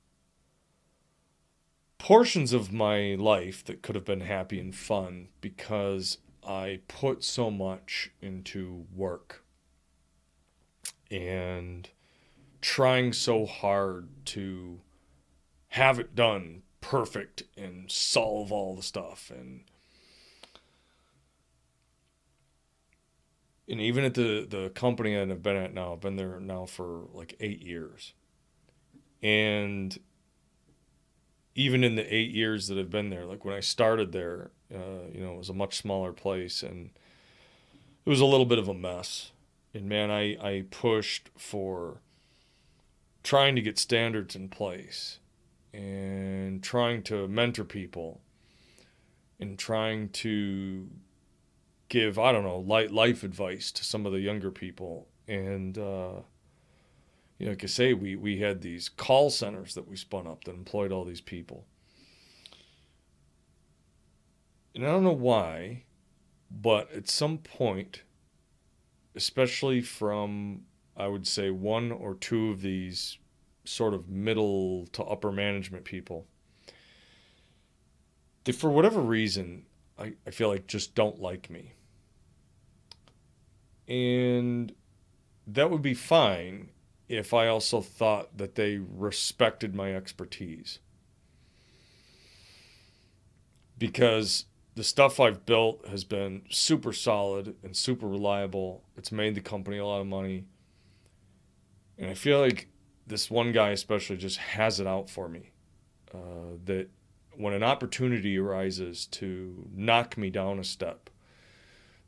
[2.00, 7.50] portions of my life that could have been happy and fun because I put so
[7.50, 9.44] much into work
[11.10, 11.88] and
[12.62, 14.80] trying so hard to
[15.68, 19.64] have it done perfect and solve all the stuff and
[23.68, 26.66] and even at the the company that I've been at now, I've been there now
[26.66, 28.14] for like eight years.
[29.22, 29.96] And
[31.54, 35.08] even in the eight years that I've been there, like when I started there, uh,
[35.12, 36.90] you know, it was a much smaller place and
[38.04, 39.32] it was a little bit of a mess.
[39.74, 42.00] And man, I, I pushed for
[43.22, 45.18] trying to get standards in place
[45.72, 48.20] and trying to mentor people
[49.38, 50.88] and trying to
[51.88, 55.08] give, I don't know, light life advice to some of the younger people.
[55.26, 56.20] And, uh,
[57.40, 60.44] you know, like I say, we, we had these call centers that we spun up
[60.44, 61.64] that employed all these people.
[64.74, 65.84] And I don't know why,
[66.50, 68.02] but at some point,
[69.14, 73.16] especially from, I would say, one or two of these
[73.64, 76.26] sort of middle to upper management people,
[78.44, 79.64] they, for whatever reason,
[79.98, 81.72] I, I feel like just don't like me.
[83.88, 84.74] And
[85.46, 86.68] that would be fine
[87.10, 90.78] if I also thought that they respected my expertise.
[93.76, 94.44] Because
[94.76, 98.84] the stuff I've built has been super solid and super reliable.
[98.96, 100.44] It's made the company a lot of money.
[101.98, 102.68] And I feel like
[103.08, 105.50] this one guy, especially, just has it out for me.
[106.14, 106.90] Uh, that
[107.36, 111.10] when an opportunity arises to knock me down a step,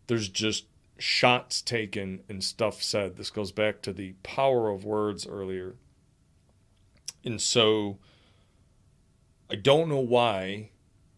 [0.06, 0.66] there's just
[1.02, 3.16] shots taken and stuff said.
[3.16, 5.74] This goes back to the power of words earlier.
[7.24, 7.98] And so
[9.50, 10.70] I don't know why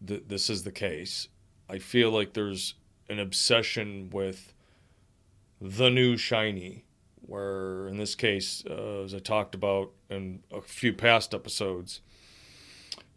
[0.05, 1.27] th- this is the case.
[1.69, 2.73] I feel like there's
[3.09, 4.53] an obsession with
[5.61, 6.85] the new shiny,
[7.21, 12.01] where in this case, uh, as I talked about in a few past episodes,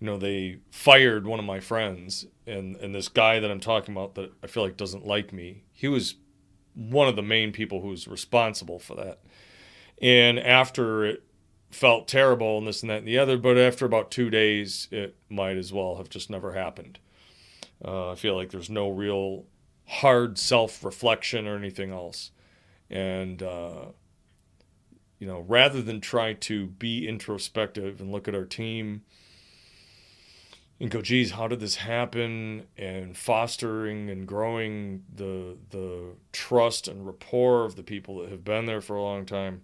[0.01, 3.95] you know, they fired one of my friends, and and this guy that I'm talking
[3.95, 5.65] about that I feel like doesn't like me.
[5.73, 6.15] He was
[6.79, 9.19] one of the main people who's responsible for that.
[10.01, 11.25] And after it
[11.71, 15.17] felt terrible and this and that and the other, but after about two days, it
[15.29, 17.01] might as well have just never happened.
[17.85, 19.45] Uh, I feel like there's no real
[19.87, 22.31] hard self reflection or anything else.
[22.91, 23.87] And, uh,
[25.19, 29.03] you know, rather than try to be introspective and look at our team
[30.81, 32.67] and go, geez, how did this happen?
[32.77, 38.67] And fostering and growing the the trust and rapport of the people that have been
[38.67, 39.63] there for a long time.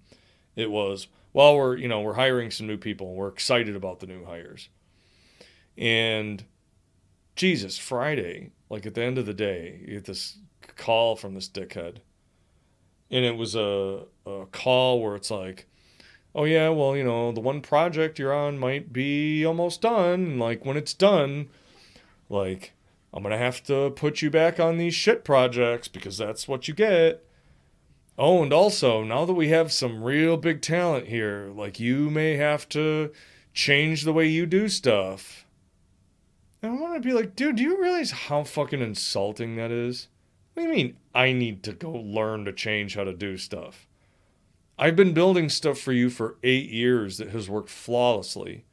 [0.57, 3.09] It was, well, we're you know we're hiring some new people.
[3.09, 4.68] and We're excited about the new hires,
[5.77, 6.44] and
[7.37, 10.38] Jesus, Friday, like at the end of the day, you get this
[10.77, 11.98] call from this dickhead,
[13.11, 15.66] and it was a a call where it's like
[16.35, 20.20] oh yeah, well, you know, the one project you're on might be almost done.
[20.25, 21.49] And like when it's done,
[22.29, 22.73] like
[23.12, 26.75] I'm gonna have to put you back on these shit projects because that's what you
[26.75, 27.25] get.
[28.16, 32.37] Oh, and also now that we have some real big talent here, like you may
[32.37, 33.11] have to
[33.53, 35.47] change the way you do stuff.
[36.62, 40.09] And I want to be like, dude, do you realize how fucking insulting that is?
[40.55, 43.87] What do you mean I need to go learn to change how to do stuff?
[44.79, 48.65] I've been building stuff for you for eight years that has worked flawlessly.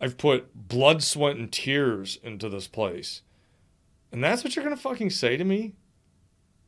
[0.00, 3.22] I've put blood, sweat, and tears into this place.
[4.12, 5.74] And that's what you're going to fucking say to me?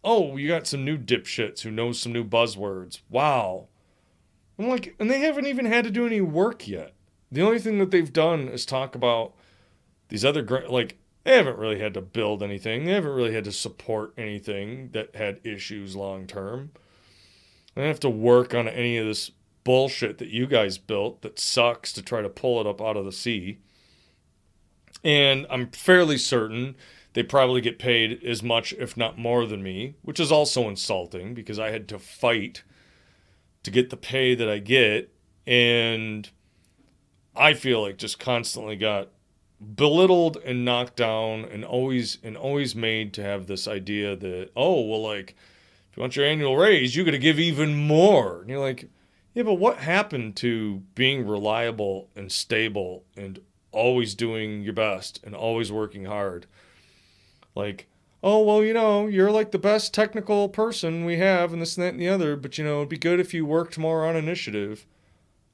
[0.04, 3.00] Oh, you got some new dipshits who know some new buzzwords.
[3.10, 3.68] Wow.
[4.58, 6.94] I'm like, and they haven't even had to do any work yet.
[7.30, 9.34] The only thing that they've done is talk about
[10.08, 12.84] these other, like, they haven't really had to build anything.
[12.84, 16.70] They haven't really had to support anything that had issues long term.
[17.78, 19.30] I don't have to work on any of this
[19.62, 23.04] bullshit that you guys built that sucks to try to pull it up out of
[23.04, 23.58] the sea.
[25.04, 26.74] And I'm fairly certain
[27.12, 31.34] they probably get paid as much, if not more, than me, which is also insulting
[31.34, 32.64] because I had to fight
[33.62, 35.14] to get the pay that I get.
[35.46, 36.28] And
[37.36, 39.10] I feel like just constantly got
[39.60, 44.80] belittled and knocked down and always and always made to have this idea that oh
[44.82, 45.34] well like
[45.98, 48.42] you want your annual raise, you got to give even more.
[48.42, 48.88] And you're like,
[49.34, 53.40] yeah, but what happened to being reliable and stable and
[53.72, 56.46] always doing your best and always working hard?
[57.56, 57.88] Like,
[58.22, 61.84] oh, well, you know, you're like the best technical person we have and this and
[61.84, 64.14] that and the other, but you know, it'd be good if you worked more on
[64.14, 64.86] initiative.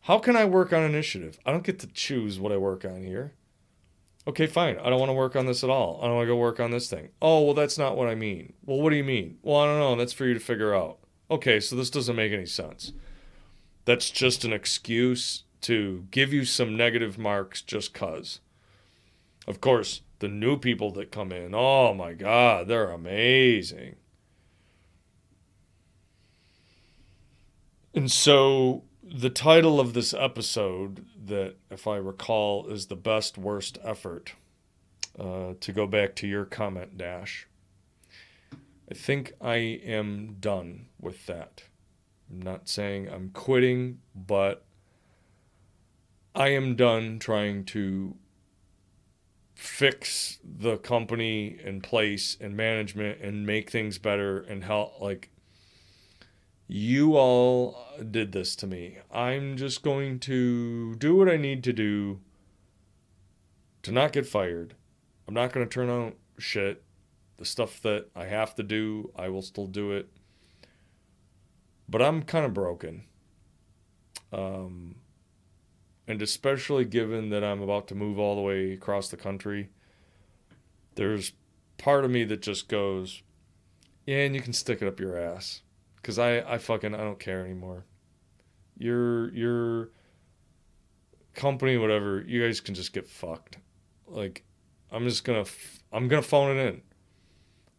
[0.02, 1.38] How can I work on initiative?
[1.46, 3.32] I don't get to choose what I work on here.
[4.26, 4.78] Okay, fine.
[4.78, 6.00] I don't want to work on this at all.
[6.00, 7.10] I don't want to go work on this thing.
[7.20, 8.54] Oh, well, that's not what I mean.
[8.64, 9.38] Well, what do you mean?
[9.42, 9.96] Well, I don't know.
[9.96, 10.98] That's for you to figure out.
[11.30, 12.92] Okay, so this doesn't make any sense.
[13.84, 18.40] That's just an excuse to give you some negative marks just cuz.
[19.46, 23.96] Of course, the new people that come in, oh my God, they're amazing.
[27.94, 33.78] And so the title of this episode, that if I recall, is the best worst
[33.82, 34.32] effort.
[35.18, 37.46] Uh, to go back to your comment, Dash,
[38.90, 41.62] I think I am done with that.
[42.28, 44.64] I'm not saying I'm quitting, but
[46.34, 48.16] I am done trying to
[49.54, 55.30] fix the company and place and management and make things better and help like
[56.66, 57.76] you all
[58.10, 58.98] did this to me.
[59.12, 62.20] I'm just going to do what I need to do
[63.82, 64.74] to not get fired.
[65.28, 66.82] I'm not going to turn out shit.
[67.36, 70.08] The stuff that I have to do, I will still do it.
[71.88, 73.04] But I'm kind of broken.
[74.32, 74.96] Um,
[76.08, 79.68] and especially given that I'm about to move all the way across the country,
[80.94, 81.32] there's
[81.76, 83.22] part of me that just goes,
[84.06, 85.60] yeah, and you can stick it up your ass
[86.04, 87.86] because I, I fucking I don't care anymore.
[88.76, 89.88] Your your
[91.34, 93.56] company, whatever, you guys can just get fucked.
[94.06, 94.44] Like,
[94.92, 96.82] I'm just gonna f- I'm gonna phone it in.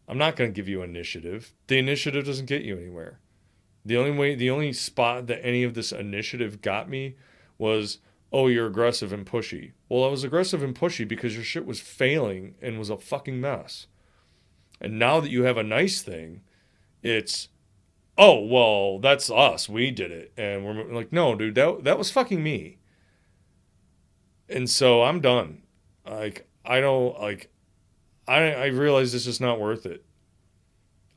[0.07, 1.53] I'm not gonna give you initiative.
[1.67, 3.19] The initiative doesn't get you anywhere.
[3.85, 7.17] The only way, the only spot that any of this initiative got me
[7.59, 7.99] was,
[8.33, 9.73] oh, you're aggressive and pushy.
[9.87, 13.39] Well, I was aggressive and pushy because your shit was failing and was a fucking
[13.39, 13.85] mess.
[14.81, 16.41] And now that you have a nice thing,
[17.03, 17.49] it's,
[18.17, 19.67] oh, well, that's us.
[19.67, 20.31] We did it.
[20.37, 22.79] And we're like, no, dude, that, that was fucking me.
[24.47, 25.63] And so I'm done.
[26.09, 27.51] Like, I don't, like,
[28.27, 30.05] I, I realize this is not worth it.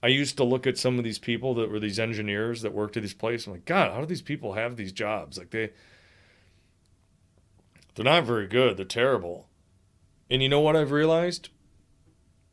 [0.02, 2.96] I used to look at some of these people that were these engineers that worked
[2.96, 3.46] at these places.
[3.46, 5.38] I'm like, God, how do these people have these jobs?
[5.38, 5.70] Like they,
[7.94, 8.76] they're not very good.
[8.76, 9.48] They're terrible.
[10.30, 11.48] And you know what I've realized?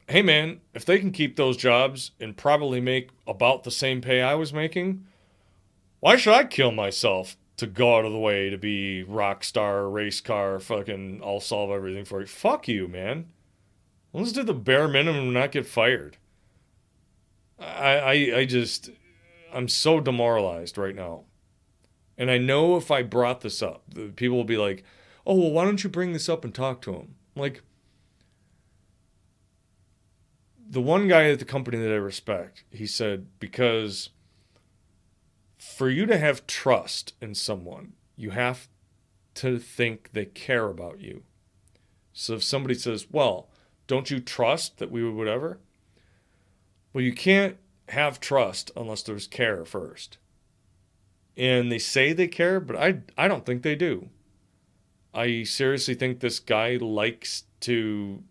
[0.07, 4.21] Hey man, if they can keep those jobs and probably make about the same pay
[4.21, 5.05] I was making,
[5.99, 9.89] why should I kill myself to go out of the way to be rock star,
[9.89, 12.27] race car, fucking, I'll solve everything for you?
[12.27, 13.29] Fuck you, man.
[14.13, 16.17] Let's do the bare minimum and not get fired.
[17.59, 18.91] I, I, I just,
[19.51, 21.23] I'm so demoralized right now.
[22.15, 23.83] And I know if I brought this up,
[24.15, 24.83] people will be like,
[25.25, 27.15] oh, well, why don't you bring this up and talk to him?
[27.35, 27.63] Like,
[30.75, 34.09] the one guy at the company that I respect, he said, because
[35.57, 38.67] for you to have trust in someone, you have
[39.35, 41.23] to think they care about you.
[42.11, 43.47] So if somebody says, well,
[43.87, 45.59] don't you trust that we would whatever?
[46.91, 47.55] Well, you can't
[47.87, 50.17] have trust unless there's care first.
[51.37, 54.09] And they say they care, but I, I don't think they do.
[55.13, 58.23] I seriously think this guy likes to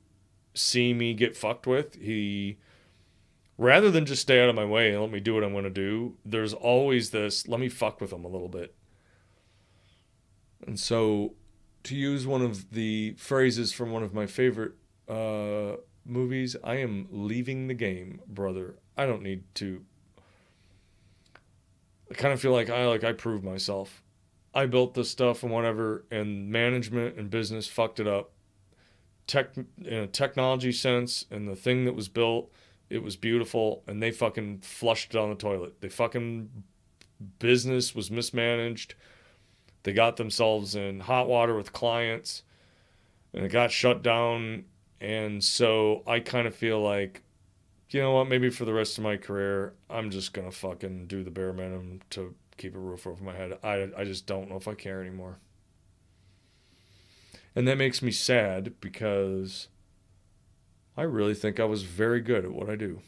[0.55, 1.97] see me get fucked with.
[1.97, 2.59] He,
[3.59, 5.65] rather than just stay out of my way and let me do what I'm going
[5.65, 8.75] to do, there's always this let me fuck with him a little bit.
[10.67, 11.35] And so,
[11.85, 14.73] to use one of the phrases from one of my favorite
[15.09, 15.77] uh,
[16.07, 18.77] movies, I am leaving the game, brother.
[18.97, 19.85] I don't need to.
[22.11, 24.03] I kind of feel like I like I proved myself.
[24.55, 28.34] I built this stuff and whatever, and management and business fucked it up.
[29.27, 32.53] Tech in a technology sense, and the thing that was built,
[32.91, 35.81] it was beautiful, and they fucking flushed it on the toilet.
[35.81, 36.51] They fucking
[37.39, 38.95] business was mismanaged.
[39.85, 42.43] They got themselves in hot water with clients,
[43.33, 44.65] and it got shut down
[45.05, 47.23] and so I kind of feel like,
[47.91, 51.23] you know what, maybe for the rest of my career, I'm just to fucking do
[51.23, 53.59] the bare minimum to keep a roof over my head.
[53.63, 55.41] I, I just don't know if I care anymore.
[57.57, 59.69] And that makes me sad because
[60.97, 63.01] I really think I was very good at what I do.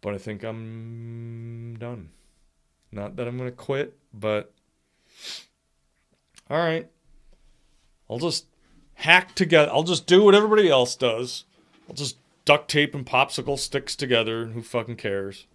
[0.00, 2.10] But I think I'm done.
[2.90, 4.52] Not that I'm going to quit, but
[6.50, 6.90] all right.
[8.10, 8.46] I'll just
[8.94, 9.70] hack together.
[9.72, 11.44] I'll just do what everybody else does.
[11.88, 14.46] I'll just duct tape and popsicle sticks together.
[14.46, 15.46] Who fucking cares?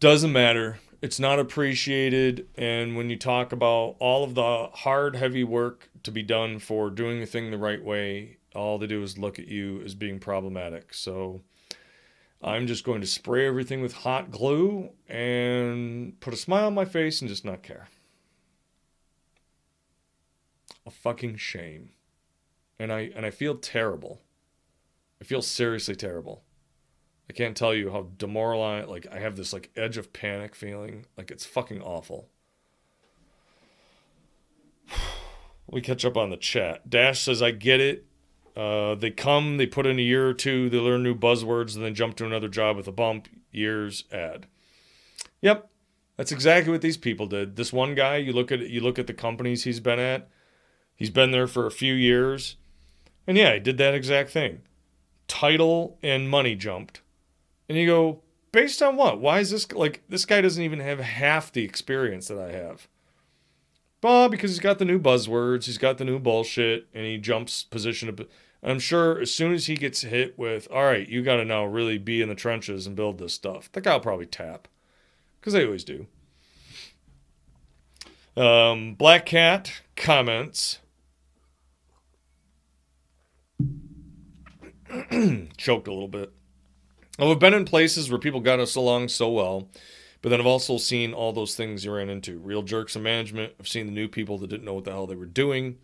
[0.00, 0.78] Doesn't matter.
[1.04, 2.48] It's not appreciated.
[2.56, 6.88] And when you talk about all of the hard, heavy work to be done for
[6.88, 10.18] doing the thing the right way, all they do is look at you as being
[10.18, 10.94] problematic.
[10.94, 11.42] So
[12.42, 16.86] I'm just going to spray everything with hot glue and put a smile on my
[16.86, 17.88] face and just not care
[20.86, 21.90] a fucking shame.
[22.78, 24.22] And I and I feel terrible.
[25.20, 26.44] I feel seriously terrible.
[27.28, 31.06] I can't tell you how demoralized like I have this like edge of panic feeling.
[31.16, 32.28] Like it's fucking awful.
[35.66, 36.90] We catch up on the chat.
[36.90, 38.04] Dash says I get it.
[38.54, 41.82] Uh, they come, they put in a year or two, they learn new buzzwords, and
[41.82, 43.28] then jump to another job with a bump.
[43.50, 44.46] Years ad.
[45.40, 45.70] Yep,
[46.16, 47.56] that's exactly what these people did.
[47.56, 50.28] This one guy, you look at you look at the companies he's been at.
[50.94, 52.56] He's been there for a few years.
[53.26, 54.62] And yeah, he did that exact thing.
[55.26, 57.00] Title and money jumped.
[57.68, 58.20] And you go,
[58.52, 59.20] based on what?
[59.20, 62.88] Why is this like this guy doesn't even have half the experience that I have?
[64.02, 67.64] Well, because he's got the new buzzwords, he's got the new bullshit, and he jumps
[67.64, 68.14] position.
[68.62, 71.64] I'm sure as soon as he gets hit with, all right, you got to now
[71.64, 74.68] really be in the trenches and build this stuff, the guy will probably tap.
[75.40, 76.06] Because they always do.
[78.36, 80.80] Um, Black Cat comments
[85.56, 86.32] choked a little bit.
[87.18, 89.68] Well, I've been in places where people got us along so well,
[90.20, 93.52] but then I've also seen all those things you ran into real jerks in management.
[93.60, 95.78] I've seen the new people that didn't know what the hell they were doing.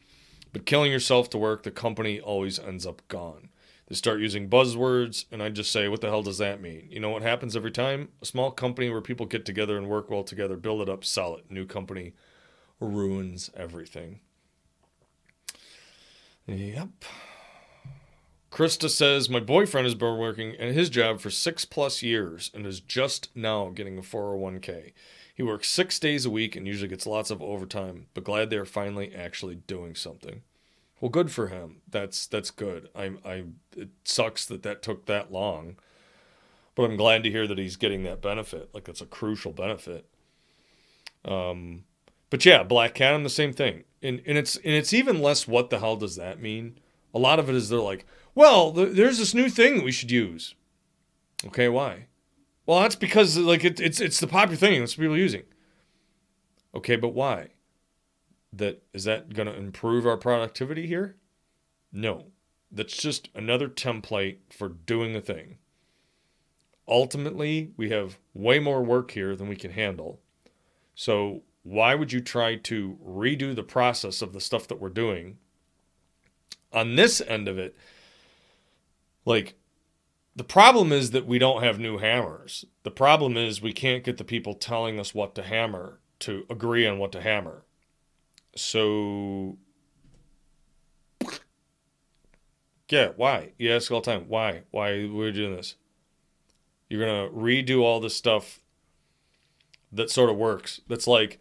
[0.52, 3.50] But killing yourself to work, the company always ends up gone.
[3.86, 6.88] They start using buzzwords, and I just say, what the hell does that mean?
[6.90, 8.08] You know what happens every time?
[8.20, 11.36] A small company where people get together and work well together, build it up, sell
[11.36, 11.48] it.
[11.48, 12.14] New company
[12.80, 14.20] ruins everything.
[16.46, 17.04] Yep.
[18.50, 22.66] Krista says, My boyfriend has been working at his job for six plus years and
[22.66, 24.92] is just now getting a 401k.
[25.34, 28.64] He works six days a week and usually gets lots of overtime, but glad they're
[28.64, 30.42] finally actually doing something.
[31.00, 31.80] Well, good for him.
[31.88, 32.90] That's that's good.
[32.94, 33.44] I I
[33.74, 35.76] it sucks that that took that long,
[36.74, 38.68] but I'm glad to hear that he's getting that benefit.
[38.74, 40.06] Like it's a crucial benefit.
[41.24, 41.84] Um,
[42.28, 43.84] but yeah, Black Cat, I'm the same thing.
[44.02, 45.48] And and it's and it's even less.
[45.48, 46.78] What the hell does that mean?
[47.14, 48.04] A lot of it is they're like,
[48.34, 50.54] well, th- there's this new thing we should use.
[51.46, 52.06] Okay, why?
[52.66, 54.80] Well, that's because like it, it's it's the popular thing.
[54.80, 55.42] That's people are using.
[56.74, 57.50] Okay, but why?
[58.52, 61.16] that is that going to improve our productivity here?
[61.92, 62.26] No.
[62.72, 65.58] That's just another template for doing a thing.
[66.86, 70.20] Ultimately, we have way more work here than we can handle.
[70.94, 75.38] So, why would you try to redo the process of the stuff that we're doing?
[76.72, 77.76] On this end of it,
[79.24, 79.54] like
[80.36, 82.64] the problem is that we don't have new hammers.
[82.82, 86.86] The problem is we can't get the people telling us what to hammer to agree
[86.86, 87.64] on what to hammer.
[88.54, 89.58] So,
[92.88, 93.52] yeah, why?
[93.58, 94.62] You ask all the time, why?
[94.70, 95.76] Why are we doing this?
[96.88, 98.60] You're going to redo all this stuff
[99.92, 100.80] that sort of works.
[100.88, 101.38] That's like,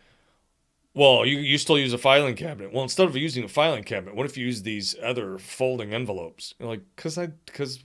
[0.99, 2.73] well, you, you still use a filing cabinet.
[2.73, 6.53] Well, instead of using a filing cabinet, what if you use these other folding envelopes?
[6.59, 7.79] You're like, because I, because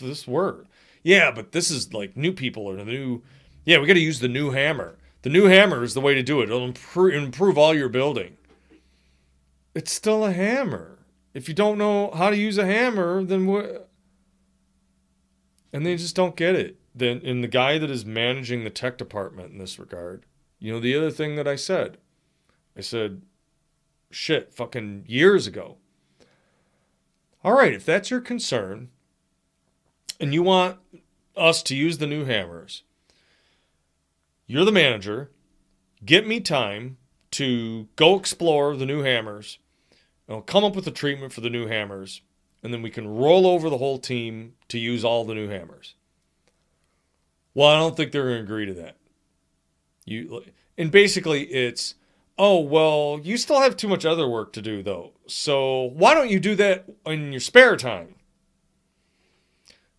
[0.00, 0.66] this word.
[1.02, 3.22] Yeah, but this is like new people or the new,
[3.64, 4.96] yeah, we got to use the new hammer.
[5.22, 6.44] The new hammer is the way to do it.
[6.44, 8.36] It'll improve, improve all your building
[9.74, 10.98] it's still a hammer.
[11.34, 13.88] If you don't know how to use a hammer, then what?
[15.72, 16.76] And they just don't get it.
[16.94, 20.26] Then, and the guy that is managing the tech department in this regard,
[20.58, 21.98] you know, the other thing that I said,
[22.80, 23.20] I said,
[24.10, 25.76] shit, fucking years ago.
[27.44, 28.88] All right, if that's your concern,
[30.18, 30.78] and you want
[31.36, 32.82] us to use the new hammers,
[34.46, 35.30] you're the manager.
[36.06, 36.96] Get me time
[37.32, 39.58] to go explore the new hammers,
[40.26, 42.22] I'll come up with a treatment for the new hammers,
[42.62, 45.96] and then we can roll over the whole team to use all the new hammers.
[47.52, 48.96] Well, I don't think they're going to agree to that.
[50.06, 50.44] You
[50.78, 51.96] and basically it's
[52.40, 56.30] oh well you still have too much other work to do though so why don't
[56.30, 58.14] you do that in your spare time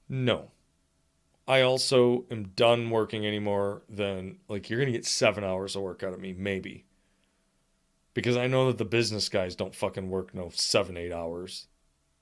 [0.09, 0.49] no
[1.47, 6.01] i also am done working anymore than like you're gonna get seven hours of work
[6.03, 6.85] out of me maybe
[8.13, 11.67] because I know that the business guys don't fucking work no seven, eight hours.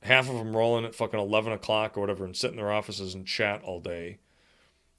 [0.01, 3.13] Half of them rolling at fucking 11 o'clock or whatever and sit in their offices
[3.13, 4.19] and chat all day.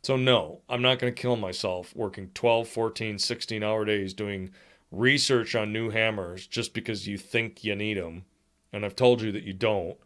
[0.03, 4.51] So, no, I'm not going to kill myself working 12, 14, 16 hour days doing
[4.91, 8.25] research on new hammers just because you think you need them.
[8.73, 9.97] And I've told you that you don't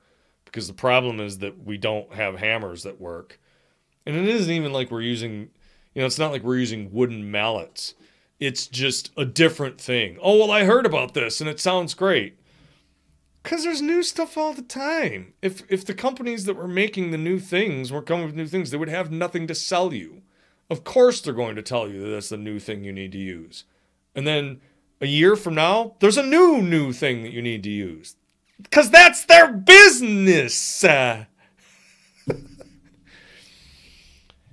[0.44, 3.40] because the problem is that we don't have hammers that work.
[4.06, 5.50] And it isn't even like we're using,
[5.94, 7.94] you know, it's not like we're using wooden mallets
[8.40, 10.18] it's just a different thing.
[10.20, 12.38] Oh, well, I heard about this and it sounds great.
[13.42, 15.34] Cause there's new stuff all the time.
[15.42, 18.70] If if the companies that were making the new things were coming with new things,
[18.70, 20.22] they would have nothing to sell you.
[20.70, 23.18] Of course they're going to tell you that that's the new thing you need to
[23.18, 23.64] use.
[24.14, 24.62] And then
[25.00, 28.16] a year from now, there's a new new thing that you need to use.
[28.70, 30.84] Cause that's their business.
[30.84, 31.24] Uh,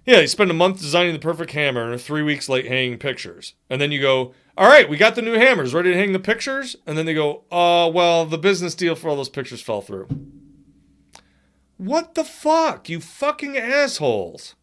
[0.06, 3.54] Yeah, you spend a month designing the perfect hammer and three weeks late hanging pictures.
[3.70, 6.20] And then you go, all right, we got the new hammers, ready to hang the
[6.20, 6.76] pictures?
[6.88, 10.08] And then they go, uh, well, the business deal for all those pictures fell through.
[11.78, 14.56] What the fuck, you fucking assholes?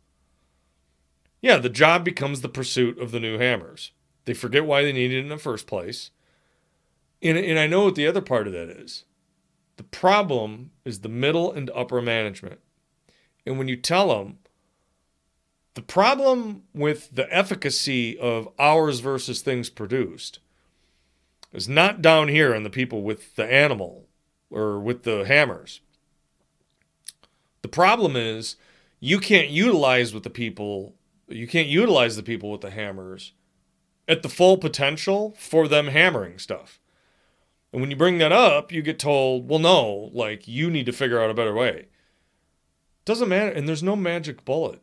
[1.40, 3.92] Yeah, the job becomes the pursuit of the new hammers.
[4.28, 6.10] They forget why they needed it in the first place.
[7.22, 9.04] And, and I know what the other part of that is.
[9.78, 12.60] The problem is the middle and upper management.
[13.46, 14.36] And when you tell them,
[15.72, 20.40] the problem with the efficacy of hours versus things produced
[21.54, 24.08] is not down here in the people with the animal
[24.50, 25.80] or with the hammers.
[27.62, 28.56] The problem is
[29.00, 30.96] you can't utilize with the people,
[31.28, 33.32] you can't utilize the people with the hammers
[34.08, 36.80] at the full potential for them hammering stuff.
[37.72, 40.92] And when you bring that up, you get told, well, no, like you need to
[40.92, 41.88] figure out a better way.
[43.04, 43.50] Doesn't matter.
[43.50, 44.80] And there's no magic bullet.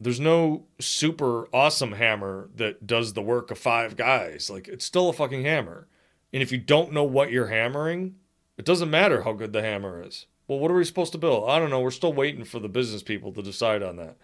[0.00, 4.50] There's no super awesome hammer that does the work of five guys.
[4.50, 5.88] Like it's still a fucking hammer.
[6.32, 8.16] And if you don't know what you're hammering,
[8.56, 10.26] it doesn't matter how good the hammer is.
[10.48, 11.48] Well, what are we supposed to build?
[11.48, 11.80] I don't know.
[11.80, 14.16] We're still waiting for the business people to decide on that.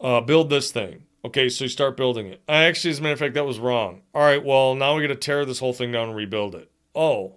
[0.00, 1.04] Uh, build this thing.
[1.24, 2.42] Okay, so you start building it.
[2.48, 4.02] I actually, as a matter of fact, that was wrong.
[4.12, 6.70] All right, well, now we got to tear this whole thing down and rebuild it.
[6.94, 7.36] Oh,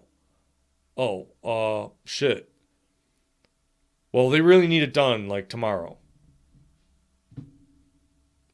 [0.98, 2.50] oh, uh, shit.
[4.12, 5.98] Well, they really need it done like tomorrow.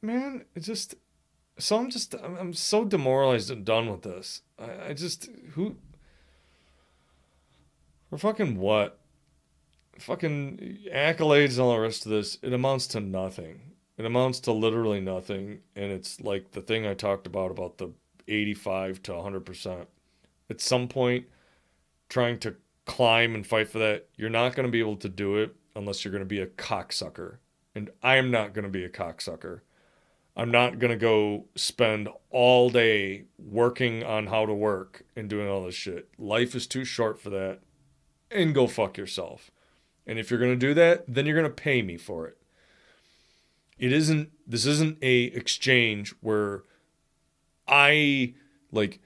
[0.02, 0.96] Man, it just.
[1.60, 2.16] So I'm just.
[2.16, 4.42] I'm, I'm so demoralized and done with this.
[4.60, 5.30] I, I just.
[5.52, 5.78] Who.
[8.10, 9.00] For fucking what?
[10.00, 12.38] Fucking accolades and all the rest of this.
[12.42, 13.71] It amounts to nothing.
[14.02, 15.60] It amounts to literally nothing.
[15.76, 17.92] And it's like the thing I talked about about the
[18.28, 19.86] 85 to 100%.
[20.50, 21.28] At some point,
[22.10, 22.56] trying to
[22.88, 26.04] climb and fight for that, you're not going to be able to do it unless
[26.04, 27.38] you're going to be a cocksucker.
[27.76, 29.60] And I am not going to be a cocksucker.
[30.36, 35.48] I'm not going to go spend all day working on how to work and doing
[35.48, 36.10] all this shit.
[36.18, 37.60] Life is too short for that.
[38.32, 39.52] And go fuck yourself.
[40.08, 42.41] And if you're going to do that, then you're going to pay me for it.
[43.82, 46.62] It isn't this isn't a exchange where
[47.68, 48.36] I
[48.72, 49.00] like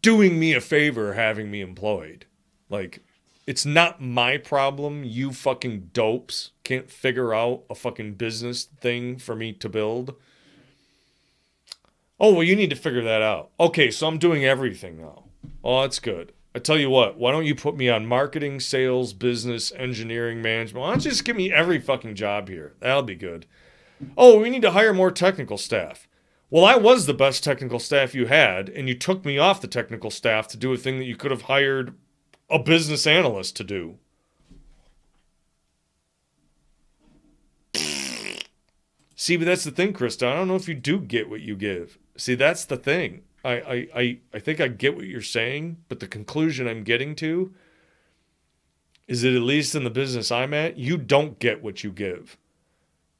[0.00, 2.24] doing me a favor having me employed.
[2.70, 3.00] Like,
[3.46, 5.04] it's not my problem.
[5.04, 10.14] You fucking dopes can't figure out a fucking business thing for me to build.
[12.18, 13.50] Oh, well, you need to figure that out.
[13.60, 15.24] Okay, so I'm doing everything now.
[15.62, 16.32] Oh, that's good.
[16.58, 20.82] I tell you what, why don't you put me on marketing, sales, business, engineering, management?
[20.82, 22.74] Why don't you just give me every fucking job here?
[22.80, 23.46] That'll be good.
[24.16, 26.08] Oh, we need to hire more technical staff.
[26.50, 29.68] Well, I was the best technical staff you had, and you took me off the
[29.68, 31.94] technical staff to do a thing that you could have hired
[32.50, 33.98] a business analyst to do.
[39.14, 40.26] See, but that's the thing, Krista.
[40.26, 41.98] I don't know if you do get what you give.
[42.16, 43.22] See, that's the thing.
[43.44, 47.14] I, I, I, I think I get what you're saying, but the conclusion I'm getting
[47.16, 47.54] to
[49.06, 52.36] is that at least in the business I'm at, you don't get what you give.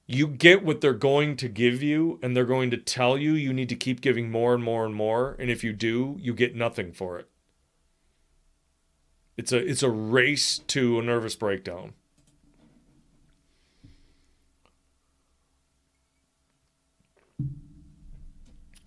[0.06, 3.52] You get what they're going to give you and they're going to tell you you
[3.52, 6.54] need to keep giving more and more and more and if you do you get
[6.54, 7.28] nothing for it.
[9.36, 11.92] It's a it's a race to a nervous breakdown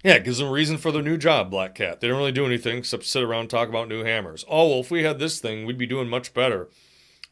[0.04, 2.00] Yeah, it gives them a reason for their new job, Black Cat.
[2.00, 4.44] They don't really do anything except sit around talk about new hammers.
[4.50, 6.70] Oh, well, if we had this thing, we'd be doing much better.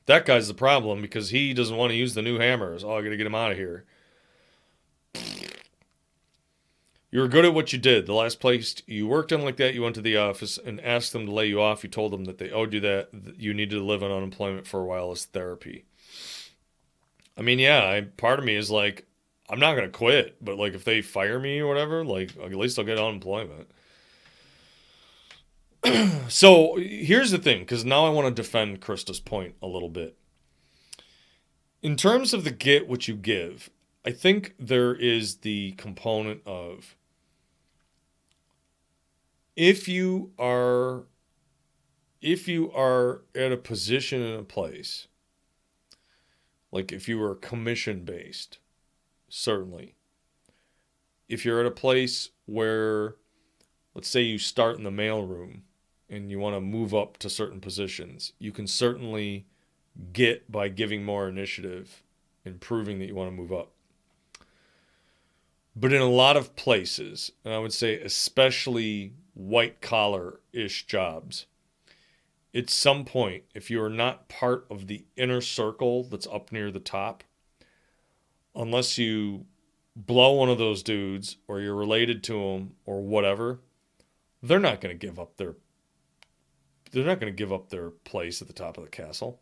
[0.06, 2.84] That guy's the problem because he doesn't want to use the new hammers.
[2.84, 3.86] Oh, I got to get him out of here.
[7.12, 8.06] You were good at what you did.
[8.06, 11.12] The last place you worked in like that, you went to the office and asked
[11.12, 11.84] them to lay you off.
[11.84, 14.68] You told them that they owed you that, that you needed to live on unemployment
[14.68, 15.86] for a while as therapy.
[17.36, 19.08] I mean, yeah, I, part of me is like,
[19.50, 22.78] I'm not to quit, but like if they fire me or whatever, like at least
[22.78, 23.70] I'll get unemployment.
[26.28, 30.18] so here's the thing, because now I want to defend Krista's point a little bit.
[31.82, 33.70] In terms of the get what you give,
[34.06, 36.96] I think there is the component of
[39.56, 41.04] if you are
[42.22, 45.08] if you are at a position in a place
[46.72, 48.60] like if you were commission based
[49.30, 49.96] certainly
[51.30, 53.16] if you're at a place where
[53.94, 55.62] let's say you start in the mailroom
[56.10, 59.46] and you want to move up to certain positions, you can certainly
[60.12, 62.04] get by giving more initiative
[62.44, 63.72] and proving that you want to move up.
[65.76, 71.46] But in a lot of places, and I would say especially white collar ish jobs,
[72.56, 76.72] at some point, if you are not part of the inner circle that's up near
[76.72, 77.24] the top,
[78.56, 79.46] unless you
[79.96, 83.60] blow one of those dudes or you're related to them or whatever,
[84.42, 85.56] they're not going to give up their
[86.92, 89.42] they're not going to give up their place at the top of the castle.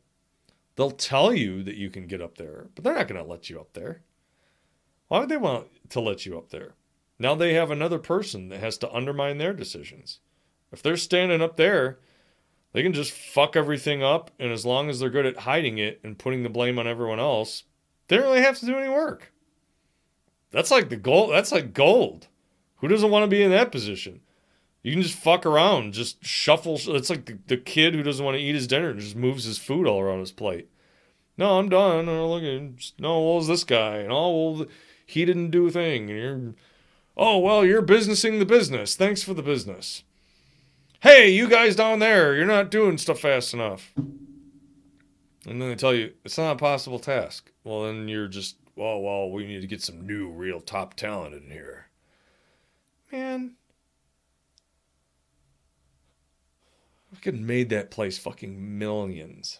[0.75, 3.49] They'll tell you that you can get up there, but they're not going to let
[3.49, 4.01] you up there.
[5.07, 6.75] Why would they want to let you up there?
[7.17, 10.19] Now they have another person that has to undermine their decisions.
[10.71, 11.99] If they're standing up there,
[12.73, 15.99] they can just fuck everything up, and as long as they're good at hiding it
[16.03, 17.63] and putting the blame on everyone else,
[18.07, 19.31] they don't really have to do any work.
[20.51, 21.31] That's like the gold.
[21.31, 22.27] That's like gold.
[22.77, 24.21] Who doesn't want to be in that position?
[24.83, 26.79] You can just fuck around, just shuffle.
[26.79, 29.43] It's like the, the kid who doesn't want to eat his dinner and just moves
[29.43, 30.69] his food all around his plate.
[31.37, 32.07] No, I'm done.
[32.07, 33.19] Oh, look at no.
[33.19, 33.97] What was this guy?
[33.97, 34.65] And oh, well,
[35.05, 36.09] he didn't do a thing.
[36.09, 36.53] And you're,
[37.17, 38.95] oh well, you're businessing the business.
[38.95, 40.03] Thanks for the business.
[41.01, 43.93] Hey, you guys down there, you're not doing stuff fast enough.
[43.95, 47.51] And then they tell you it's not a possible task.
[47.67, 51.35] Well, then you're just, well, well, we need to get some new, real top talent
[51.35, 51.87] in here.
[53.11, 53.55] Man,
[57.13, 59.59] fucking made that place fucking millions.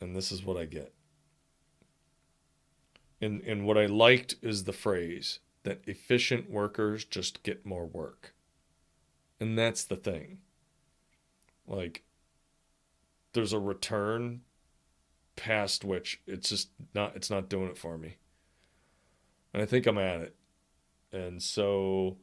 [0.00, 0.92] and this is what I get.
[3.20, 8.34] And and what I liked is the phrase that efficient workers just get more work.
[9.38, 10.38] And that's the thing.
[11.68, 12.02] Like
[13.32, 14.42] there's a return
[15.38, 18.16] past which it's just not it's not doing it for me.
[19.54, 20.34] And I think I'm at it.
[21.12, 22.16] And so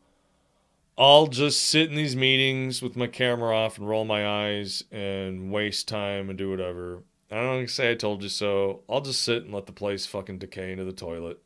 [0.98, 5.52] I'll just sit in these meetings with my camera off and roll my eyes and
[5.52, 7.04] waste time and do whatever.
[7.32, 8.82] I don't say I told you so.
[8.88, 11.42] I'll just sit and let the place fucking decay into the toilet.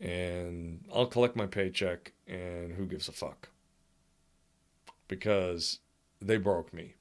[0.00, 3.50] And I'll collect my paycheck and who gives a fuck?
[5.08, 5.78] Because
[6.20, 6.94] they broke me.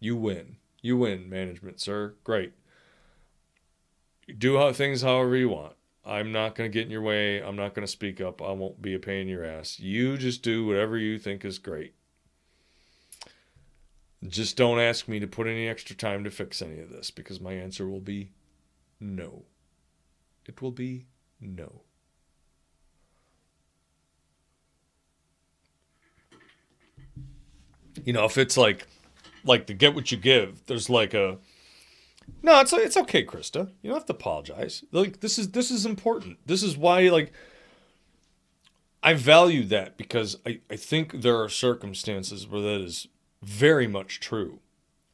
[0.00, 0.56] You win.
[0.80, 2.14] You win, management, sir.
[2.24, 2.52] Great.
[4.36, 5.74] Do things however you want.
[6.04, 7.42] I'm not going to get in your way.
[7.42, 8.40] I'm not going to speak up.
[8.40, 9.78] I won't be a pain in your ass.
[9.78, 11.94] You just do whatever you think is great.
[14.26, 17.40] Just don't ask me to put any extra time to fix any of this because
[17.40, 18.32] my answer will be
[18.98, 19.44] no.
[20.46, 21.06] It will be
[21.40, 21.82] no.
[28.04, 28.86] You know, if it's like
[29.44, 31.38] like to get what you give, there's like a
[32.42, 33.70] no, it's it's okay, Krista.
[33.82, 34.84] You don't have to apologize.
[34.92, 36.38] Like this is this is important.
[36.46, 37.32] This is why like
[39.02, 43.08] I value that because I, I think there are circumstances where that is
[43.42, 44.60] very much true.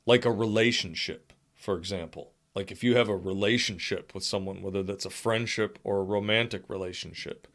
[0.07, 2.33] Like a relationship, for example.
[2.55, 6.69] Like if you have a relationship with someone, whether that's a friendship or a romantic
[6.69, 7.49] relationship,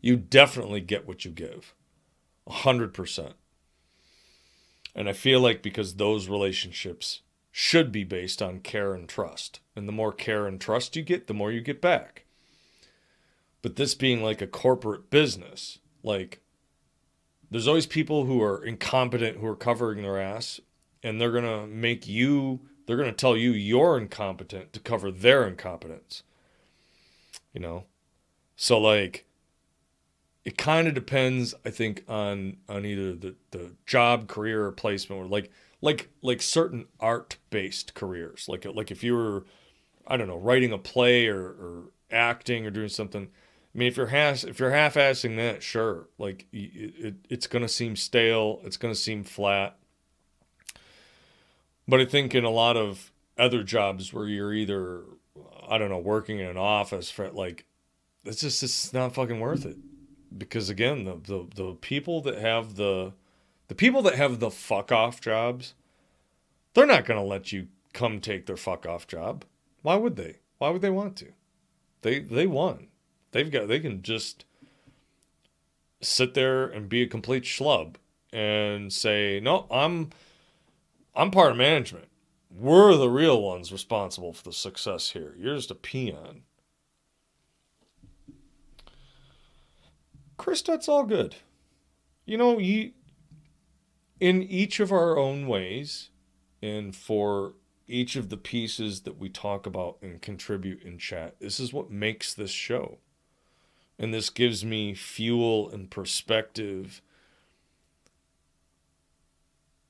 [0.00, 1.74] you definitely get what you give.
[2.46, 3.34] A hundred percent.
[4.94, 7.20] And I feel like because those relationships
[7.54, 9.60] should be based on care and trust.
[9.76, 12.24] And the more care and trust you get, the more you get back.
[13.60, 16.40] But this being like a corporate business, like
[17.50, 20.60] there's always people who are incompetent who are covering their ass
[21.02, 25.12] and they're going to make you they're going to tell you you're incompetent to cover
[25.12, 26.24] their incompetence.
[27.52, 27.84] You know?
[28.56, 29.26] So like
[30.44, 35.20] it kind of depends I think on on either the the job, career or placement
[35.20, 38.46] or like like like certain art based careers.
[38.48, 39.44] Like like if you were
[40.06, 43.28] i don't know writing a play or, or acting or doing something
[43.74, 47.68] i mean if you're half if you're half-assing that sure like it, it, it's gonna
[47.68, 49.76] seem stale it's gonna seem flat.
[51.86, 55.02] But i think in a lot of other jobs where you're either
[55.68, 57.66] i don't know working in an office for like
[58.24, 59.76] it's just it's not fucking worth it.
[60.36, 63.12] Because again the the, the people that have the
[63.72, 65.72] the people that have the fuck off jobs,
[66.74, 69.46] they're not going to let you come take their fuck off job.
[69.80, 70.40] Why would they?
[70.58, 71.28] Why would they want to?
[72.02, 72.88] They they won.
[73.30, 74.44] They've got they can just
[76.02, 77.94] sit there and be a complete schlub
[78.30, 80.10] and say, "No, I'm
[81.16, 82.08] I'm part of management.
[82.54, 85.34] We're the real ones responsible for the success here.
[85.38, 86.42] You're just a peon."
[90.36, 91.36] Chris, that's all good.
[92.26, 92.92] You know, you
[94.22, 96.10] in each of our own ways
[96.62, 97.54] and for
[97.88, 101.34] each of the pieces that we talk about and contribute in chat.
[101.40, 102.98] This is what makes this show.
[103.98, 107.02] And this gives me fuel and perspective.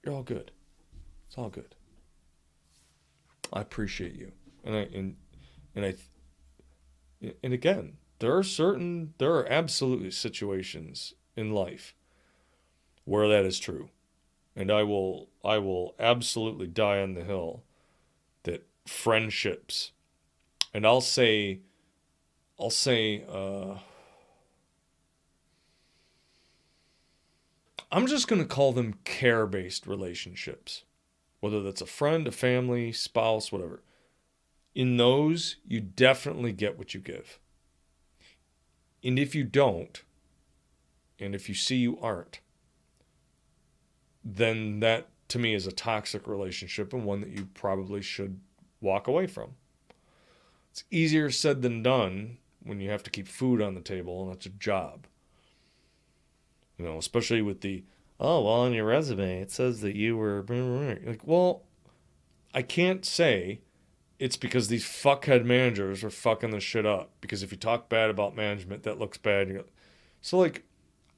[0.02, 0.50] You're all good.
[1.26, 1.74] It's all good.
[3.52, 4.32] I appreciate you.
[4.64, 5.16] And I and
[5.74, 5.94] and I
[7.42, 11.94] and again, there are certain there are absolutely situations in life
[13.04, 13.90] where that is true
[14.54, 17.62] and I will I will absolutely die on the hill
[18.44, 19.92] that friendships
[20.74, 21.60] and I'll say
[22.58, 23.78] I'll say uh,
[27.90, 30.84] I'm just going to call them care-based relationships
[31.42, 33.82] whether that's a friend, a family, spouse, whatever.
[34.76, 37.40] In those, you definitely get what you give.
[39.02, 40.04] And if you don't,
[41.18, 42.38] and if you see you aren't,
[44.24, 48.40] then that to me is a toxic relationship and one that you probably should
[48.80, 49.52] walk away from.
[50.70, 54.32] It's easier said than done when you have to keep food on the table and
[54.32, 55.06] it's a job.
[56.78, 57.84] You know, especially with the
[58.20, 60.44] oh well on your resume it says that you were
[61.04, 61.62] like well
[62.54, 63.60] I can't say
[64.18, 68.10] it's because these fuckhead managers are fucking the shit up because if you talk bad
[68.10, 69.64] about management that looks bad
[70.20, 70.64] so like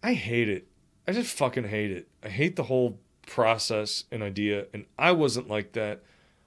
[0.03, 0.67] I hate it
[1.07, 2.09] I just fucking hate it.
[2.23, 4.67] I hate the whole process and idea.
[4.73, 6.03] And I wasn't like that.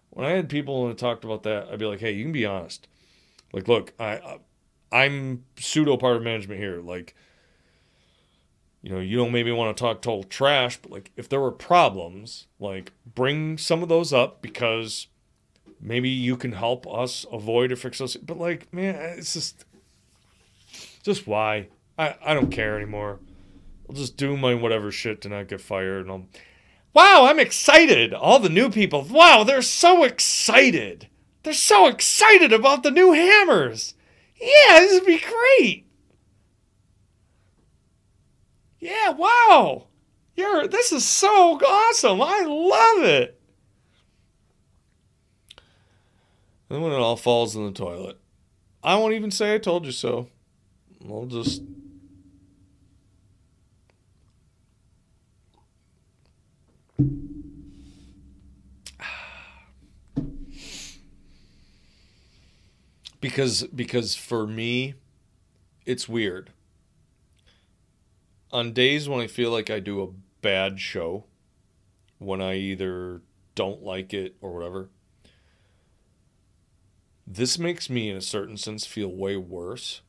[0.09, 2.45] When I had people and talked about that, I'd be like, hey, you can be
[2.45, 2.87] honest.
[3.53, 4.39] Like, look, I,
[4.91, 6.81] I'm pseudo part of management here.
[6.81, 7.15] Like,
[8.81, 11.51] you know, you don't maybe want to talk total trash, but like if there were
[11.51, 15.07] problems, like bring some of those up because
[15.79, 18.15] maybe you can help us avoid or fix those.
[18.17, 19.65] But like, man, it's just,
[21.03, 21.67] just why?
[21.97, 23.19] I I don't care anymore.
[23.89, 26.25] I'll just do my whatever shit to not get fired, and I'll.
[26.93, 28.13] Wow, I'm excited!
[28.13, 29.03] All the new people.
[29.03, 31.07] Wow, they're so excited.
[31.43, 33.93] They're so excited about the new hammers.
[34.35, 35.85] Yeah, this would be great.
[38.79, 39.87] Yeah, wow.
[40.35, 42.21] You're this is so awesome.
[42.21, 43.39] I love it.
[46.69, 48.17] And when it all falls in the toilet,
[48.83, 50.29] I won't even say I told you so.
[51.09, 51.63] I'll just
[63.21, 64.95] because because for me
[65.85, 66.51] it's weird.
[68.51, 70.07] On days when i feel like i do a
[70.41, 71.25] bad show
[72.17, 73.21] when i either
[73.55, 74.89] don't like it or whatever
[77.25, 80.01] this makes me in a certain sense feel way worse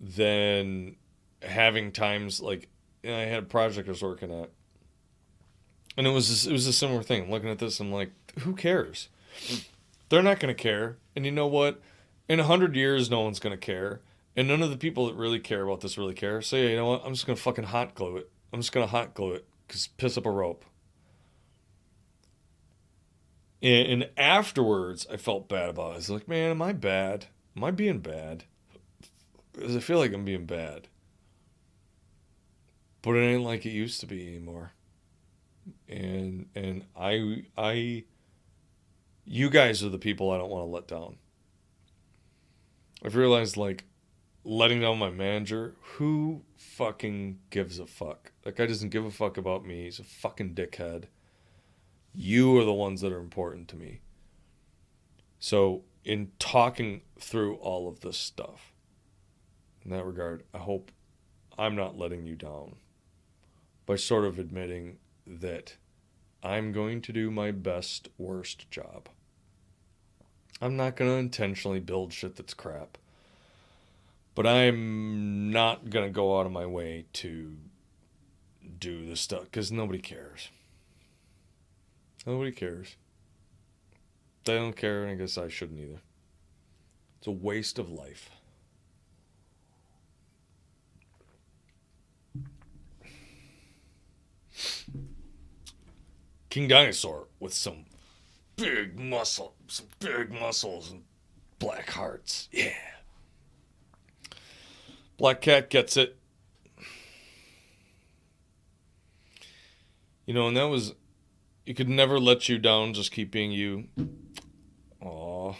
[0.00, 0.96] than
[1.42, 2.68] having times like
[3.04, 4.50] i had a project i was working at
[5.98, 7.30] and it was it was a similar thing.
[7.30, 9.08] Looking at this i'm like who cares
[10.08, 10.98] they're not going to care.
[11.14, 11.80] And you know what?
[12.28, 14.00] In a hundred years, no one's going to care.
[14.36, 16.40] And none of the people that really care about this really care.
[16.42, 17.02] So yeah, you know what?
[17.04, 18.30] I'm just going to fucking hot glue it.
[18.52, 20.64] I'm just going to hot glue it because piss up a rope.
[23.60, 25.94] And, and afterwards, I felt bad about it.
[25.94, 27.26] I was like, man, am I bad?
[27.56, 28.44] Am I being bad?
[29.52, 30.86] Because I feel like I'm being bad.
[33.02, 34.72] But it ain't like it used to be anymore.
[35.88, 38.04] And and I I
[39.28, 41.16] you guys are the people I don't want to let down.
[43.04, 43.84] I've realized like
[44.42, 48.32] letting down my manager, who fucking gives a fuck?
[48.42, 49.84] That guy doesn't give a fuck about me.
[49.84, 51.04] He's a fucking dickhead.
[52.14, 54.00] You are the ones that are important to me.
[55.38, 58.72] So, in talking through all of this stuff,
[59.84, 60.90] in that regard, I hope
[61.58, 62.76] I'm not letting you down
[63.84, 65.76] by sort of admitting that
[66.42, 69.08] I'm going to do my best, worst job.
[70.60, 72.98] I'm not going to intentionally build shit that's crap.
[74.34, 77.56] But I'm not going to go out of my way to
[78.78, 80.50] do this stuff because nobody cares.
[82.26, 82.96] Nobody cares.
[84.44, 86.00] They don't care, and I guess I shouldn't either.
[87.18, 88.30] It's a waste of life.
[96.48, 97.84] King Dinosaur with some
[98.56, 101.02] big muscle, some big muscles and
[101.58, 102.48] black hearts.
[102.50, 102.72] Yeah.
[105.16, 106.16] Black Cat gets it.
[110.26, 110.94] You know, and that was,
[111.64, 113.88] you could never let you down, just keep being you.
[115.00, 115.54] Aw.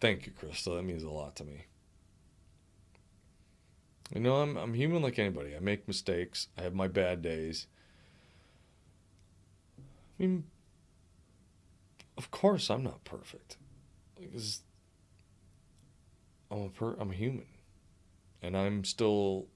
[0.00, 0.76] Thank you, Krista.
[0.76, 1.66] That means a lot to me.
[4.14, 5.56] You know, I'm, I'm human like anybody.
[5.56, 6.48] I make mistakes.
[6.58, 7.66] I have my bad days.
[9.78, 9.82] I
[10.22, 10.44] mean,
[12.16, 13.56] of course I'm not perfect.
[14.18, 14.60] Because
[16.50, 17.46] I'm a per- I'm a human.
[18.42, 19.46] And I'm still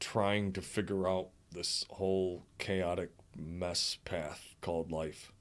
[0.00, 5.32] trying to figure out this whole chaotic mess path called life.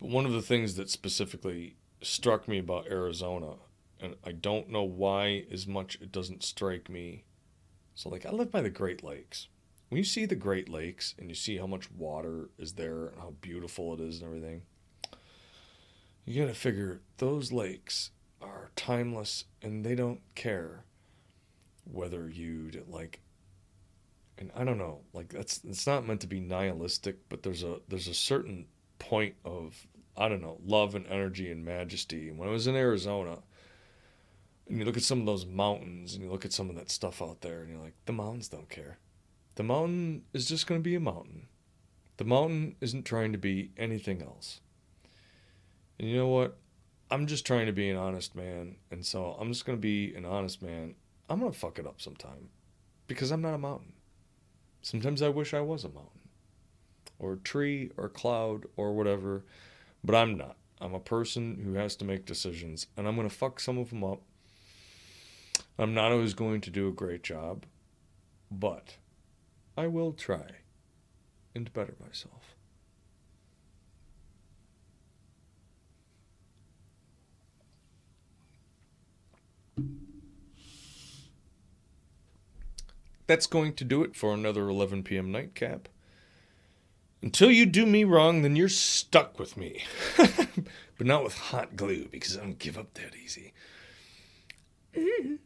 [0.00, 3.54] But one of the things that specifically struck me about Arizona,
[4.00, 7.24] and I don't know why as much it doesn't strike me.
[7.94, 9.48] So like I live by the Great Lakes
[9.94, 13.20] when you see the Great Lakes and you see how much water is there and
[13.20, 14.62] how beautiful it is and everything,
[16.24, 18.10] you got to figure those lakes
[18.42, 20.82] are timeless and they don't care
[21.84, 23.20] whether you like
[24.36, 27.76] and I don't know, like that's it's not meant to be nihilistic, but there's a
[27.86, 28.66] there's a certain
[28.98, 29.86] point of
[30.16, 32.32] I don't know, love and energy and majesty.
[32.32, 33.44] When I was in Arizona,
[34.68, 36.90] and you look at some of those mountains and you look at some of that
[36.90, 38.98] stuff out there and you're like, the mountains don't care.
[39.56, 41.46] The mountain is just going to be a mountain.
[42.16, 44.60] The mountain isn't trying to be anything else.
[45.98, 46.56] And you know what?
[47.10, 48.76] I'm just trying to be an honest man.
[48.90, 50.94] And so I'm just going to be an honest man.
[51.28, 52.50] I'm going to fuck it up sometime
[53.06, 53.92] because I'm not a mountain.
[54.82, 56.28] Sometimes I wish I was a mountain
[57.18, 59.44] or a tree or a cloud or whatever,
[60.02, 60.56] but I'm not.
[60.80, 63.90] I'm a person who has to make decisions and I'm going to fuck some of
[63.90, 64.20] them up.
[65.78, 67.64] I'm not always going to do a great job,
[68.50, 68.96] but
[69.76, 70.46] I will try
[71.54, 72.54] and better myself.
[83.26, 85.32] That's going to do it for another 11 p.m.
[85.32, 85.88] nightcap.
[87.22, 89.82] Until you do me wrong, then you're stuck with me.
[90.16, 93.54] but not with hot glue because I don't give up that easy.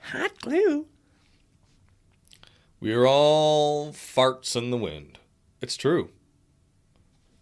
[0.00, 0.86] Hot glue.
[2.82, 5.20] We are all farts in the wind.
[5.60, 6.10] It's true.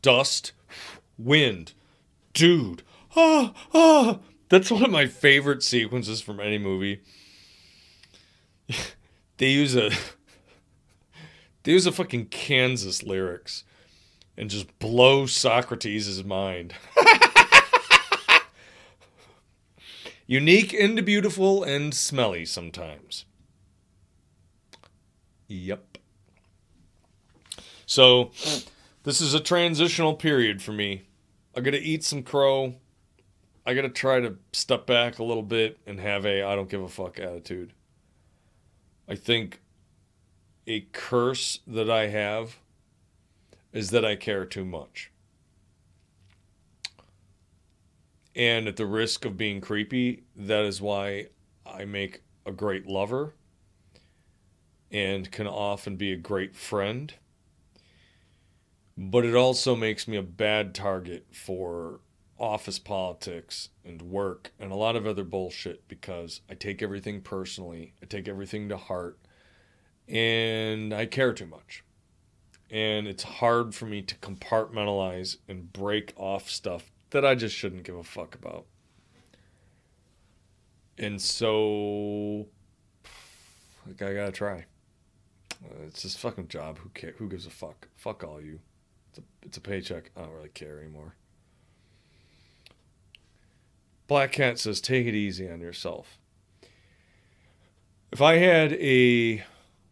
[0.03, 0.53] Dust,
[1.16, 1.72] wind,
[2.34, 2.82] dude.
[3.16, 4.18] Ah, ah.
[4.51, 7.01] That's one of my favorite sequences from any movie.
[9.38, 9.91] they use a
[11.62, 13.64] they use a fucking Kansas lyrics
[14.36, 16.74] and just blow Socrates' mind.
[20.26, 23.24] Unique and beautiful and smelly sometimes.
[25.51, 25.98] Yep.
[27.84, 28.30] So,
[29.03, 31.09] this is a transitional period for me.
[31.57, 32.76] I gotta eat some crow.
[33.66, 36.82] I gotta try to step back a little bit and have a I don't give
[36.82, 37.72] a fuck attitude.
[39.09, 39.61] I think
[40.68, 42.59] a curse that I have
[43.72, 45.11] is that I care too much.
[48.36, 51.26] And at the risk of being creepy, that is why
[51.66, 53.34] I make a great lover
[54.91, 57.14] and can often be a great friend.
[58.97, 62.01] But it also makes me a bad target for
[62.38, 67.95] office politics and work and a lot of other bullshit because I take everything personally.
[68.03, 69.18] I take everything to heart
[70.09, 71.84] and I care too much.
[72.70, 77.82] And it's hard for me to compartmentalize and break off stuff that I just shouldn't
[77.82, 78.66] give a fuck about.
[80.97, 82.47] And so,
[83.86, 84.66] like, I gotta try.
[85.86, 86.78] It's this fucking job.
[86.78, 87.14] Who care?
[87.18, 87.88] Who gives a fuck?
[87.96, 88.61] Fuck all you.
[89.11, 90.11] It's a, it's a paycheck.
[90.16, 91.14] I don't really care anymore.
[94.06, 96.18] Black Cat says, take it easy on yourself.
[98.12, 99.44] If I had a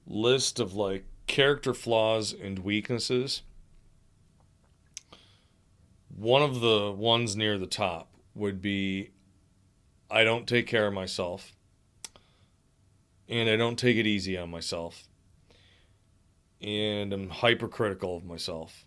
[0.06, 3.42] list of like character flaws and weaknesses,
[6.08, 9.10] one of the ones near the top would be
[10.10, 11.52] I don't take care of myself
[13.28, 15.07] and I don't take it easy on myself.
[16.60, 18.84] And I'm hypercritical of myself.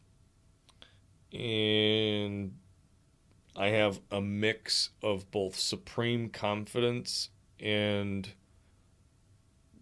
[1.33, 2.53] And
[3.55, 8.29] I have a mix of both supreme confidence and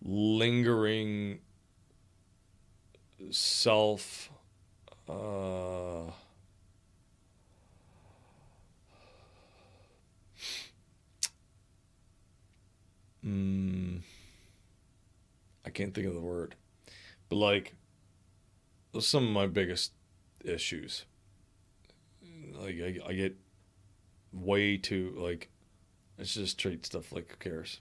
[0.04, 1.40] lingering
[3.32, 4.30] self
[5.08, 6.12] uh,
[13.26, 14.02] mm,
[15.66, 16.56] I can't think of the word,
[17.30, 17.76] but like
[19.00, 19.92] some of my biggest
[20.44, 21.06] issues.
[22.54, 23.38] Like I, I get
[24.32, 25.50] way too like
[26.20, 27.80] I just treat stuff like who cares,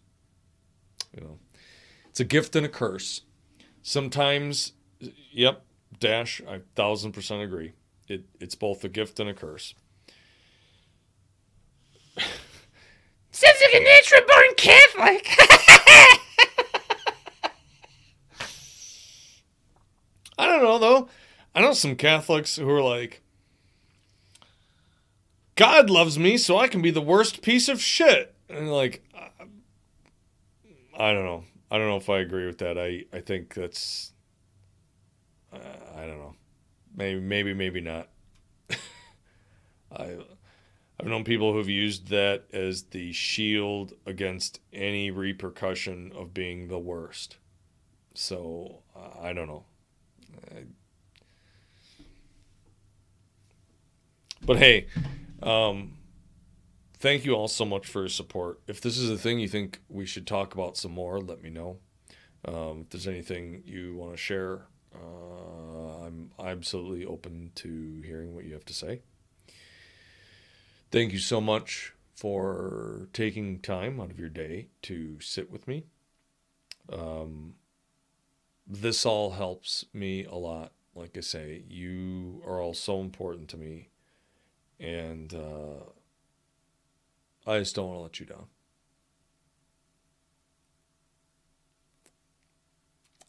[1.15, 1.39] you know.
[2.09, 3.23] It's a gift and a curse.
[3.83, 4.73] Sometimes,
[5.33, 5.65] yep,
[5.99, 6.41] dash.
[6.49, 7.73] I thousand percent agree.
[8.07, 9.75] It it's both a gift and a curse.
[13.31, 15.59] Sounds like a natural born Catholic.
[20.39, 21.09] I don't know though.
[21.55, 23.23] I know some Catholics who are like,
[25.57, 28.35] God loves me, so I can be the worst piece of shit.
[28.49, 29.03] And like,
[30.97, 31.45] I don't know.
[31.71, 32.79] I don't know if I agree with that.
[32.79, 34.13] I, I think that's,
[35.53, 35.59] uh,
[35.97, 36.35] I don't know.
[36.95, 38.09] Maybe, maybe, maybe not.
[39.93, 40.17] I,
[41.01, 46.79] I've known people who've used that as the shield against any repercussion of being the
[46.79, 47.37] worst.
[48.15, 48.81] So
[49.21, 49.65] I don't know.
[54.49, 54.87] But hey,
[55.43, 55.99] um,
[56.99, 58.61] thank you all so much for your support.
[58.67, 61.51] If this is a thing you think we should talk about some more, let me
[61.51, 61.79] know.
[62.45, 68.45] Um, if there's anything you want to share, uh, I'm absolutely open to hearing what
[68.45, 69.03] you have to say.
[70.91, 75.85] Thank you so much for taking time out of your day to sit with me.
[76.91, 77.55] Um,
[78.69, 80.73] this all helps me a lot.
[80.95, 83.89] Like I say, you are all so important to me.
[84.79, 85.85] And uh,
[87.47, 88.47] I just don't want to let you down.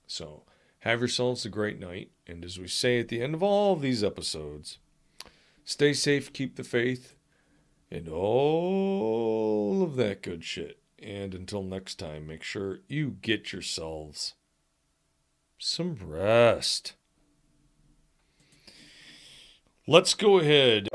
[0.08, 0.44] So,
[0.80, 2.12] have yourselves a great night.
[2.28, 4.80] And as we say at the end of all of these episodes,
[5.64, 7.16] stay safe, keep the faith,
[7.92, 10.80] and all of that good shit.
[11.02, 14.34] And until next time, make sure you get yourselves
[15.60, 16.94] some rest.
[19.86, 20.88] Let's go ahead.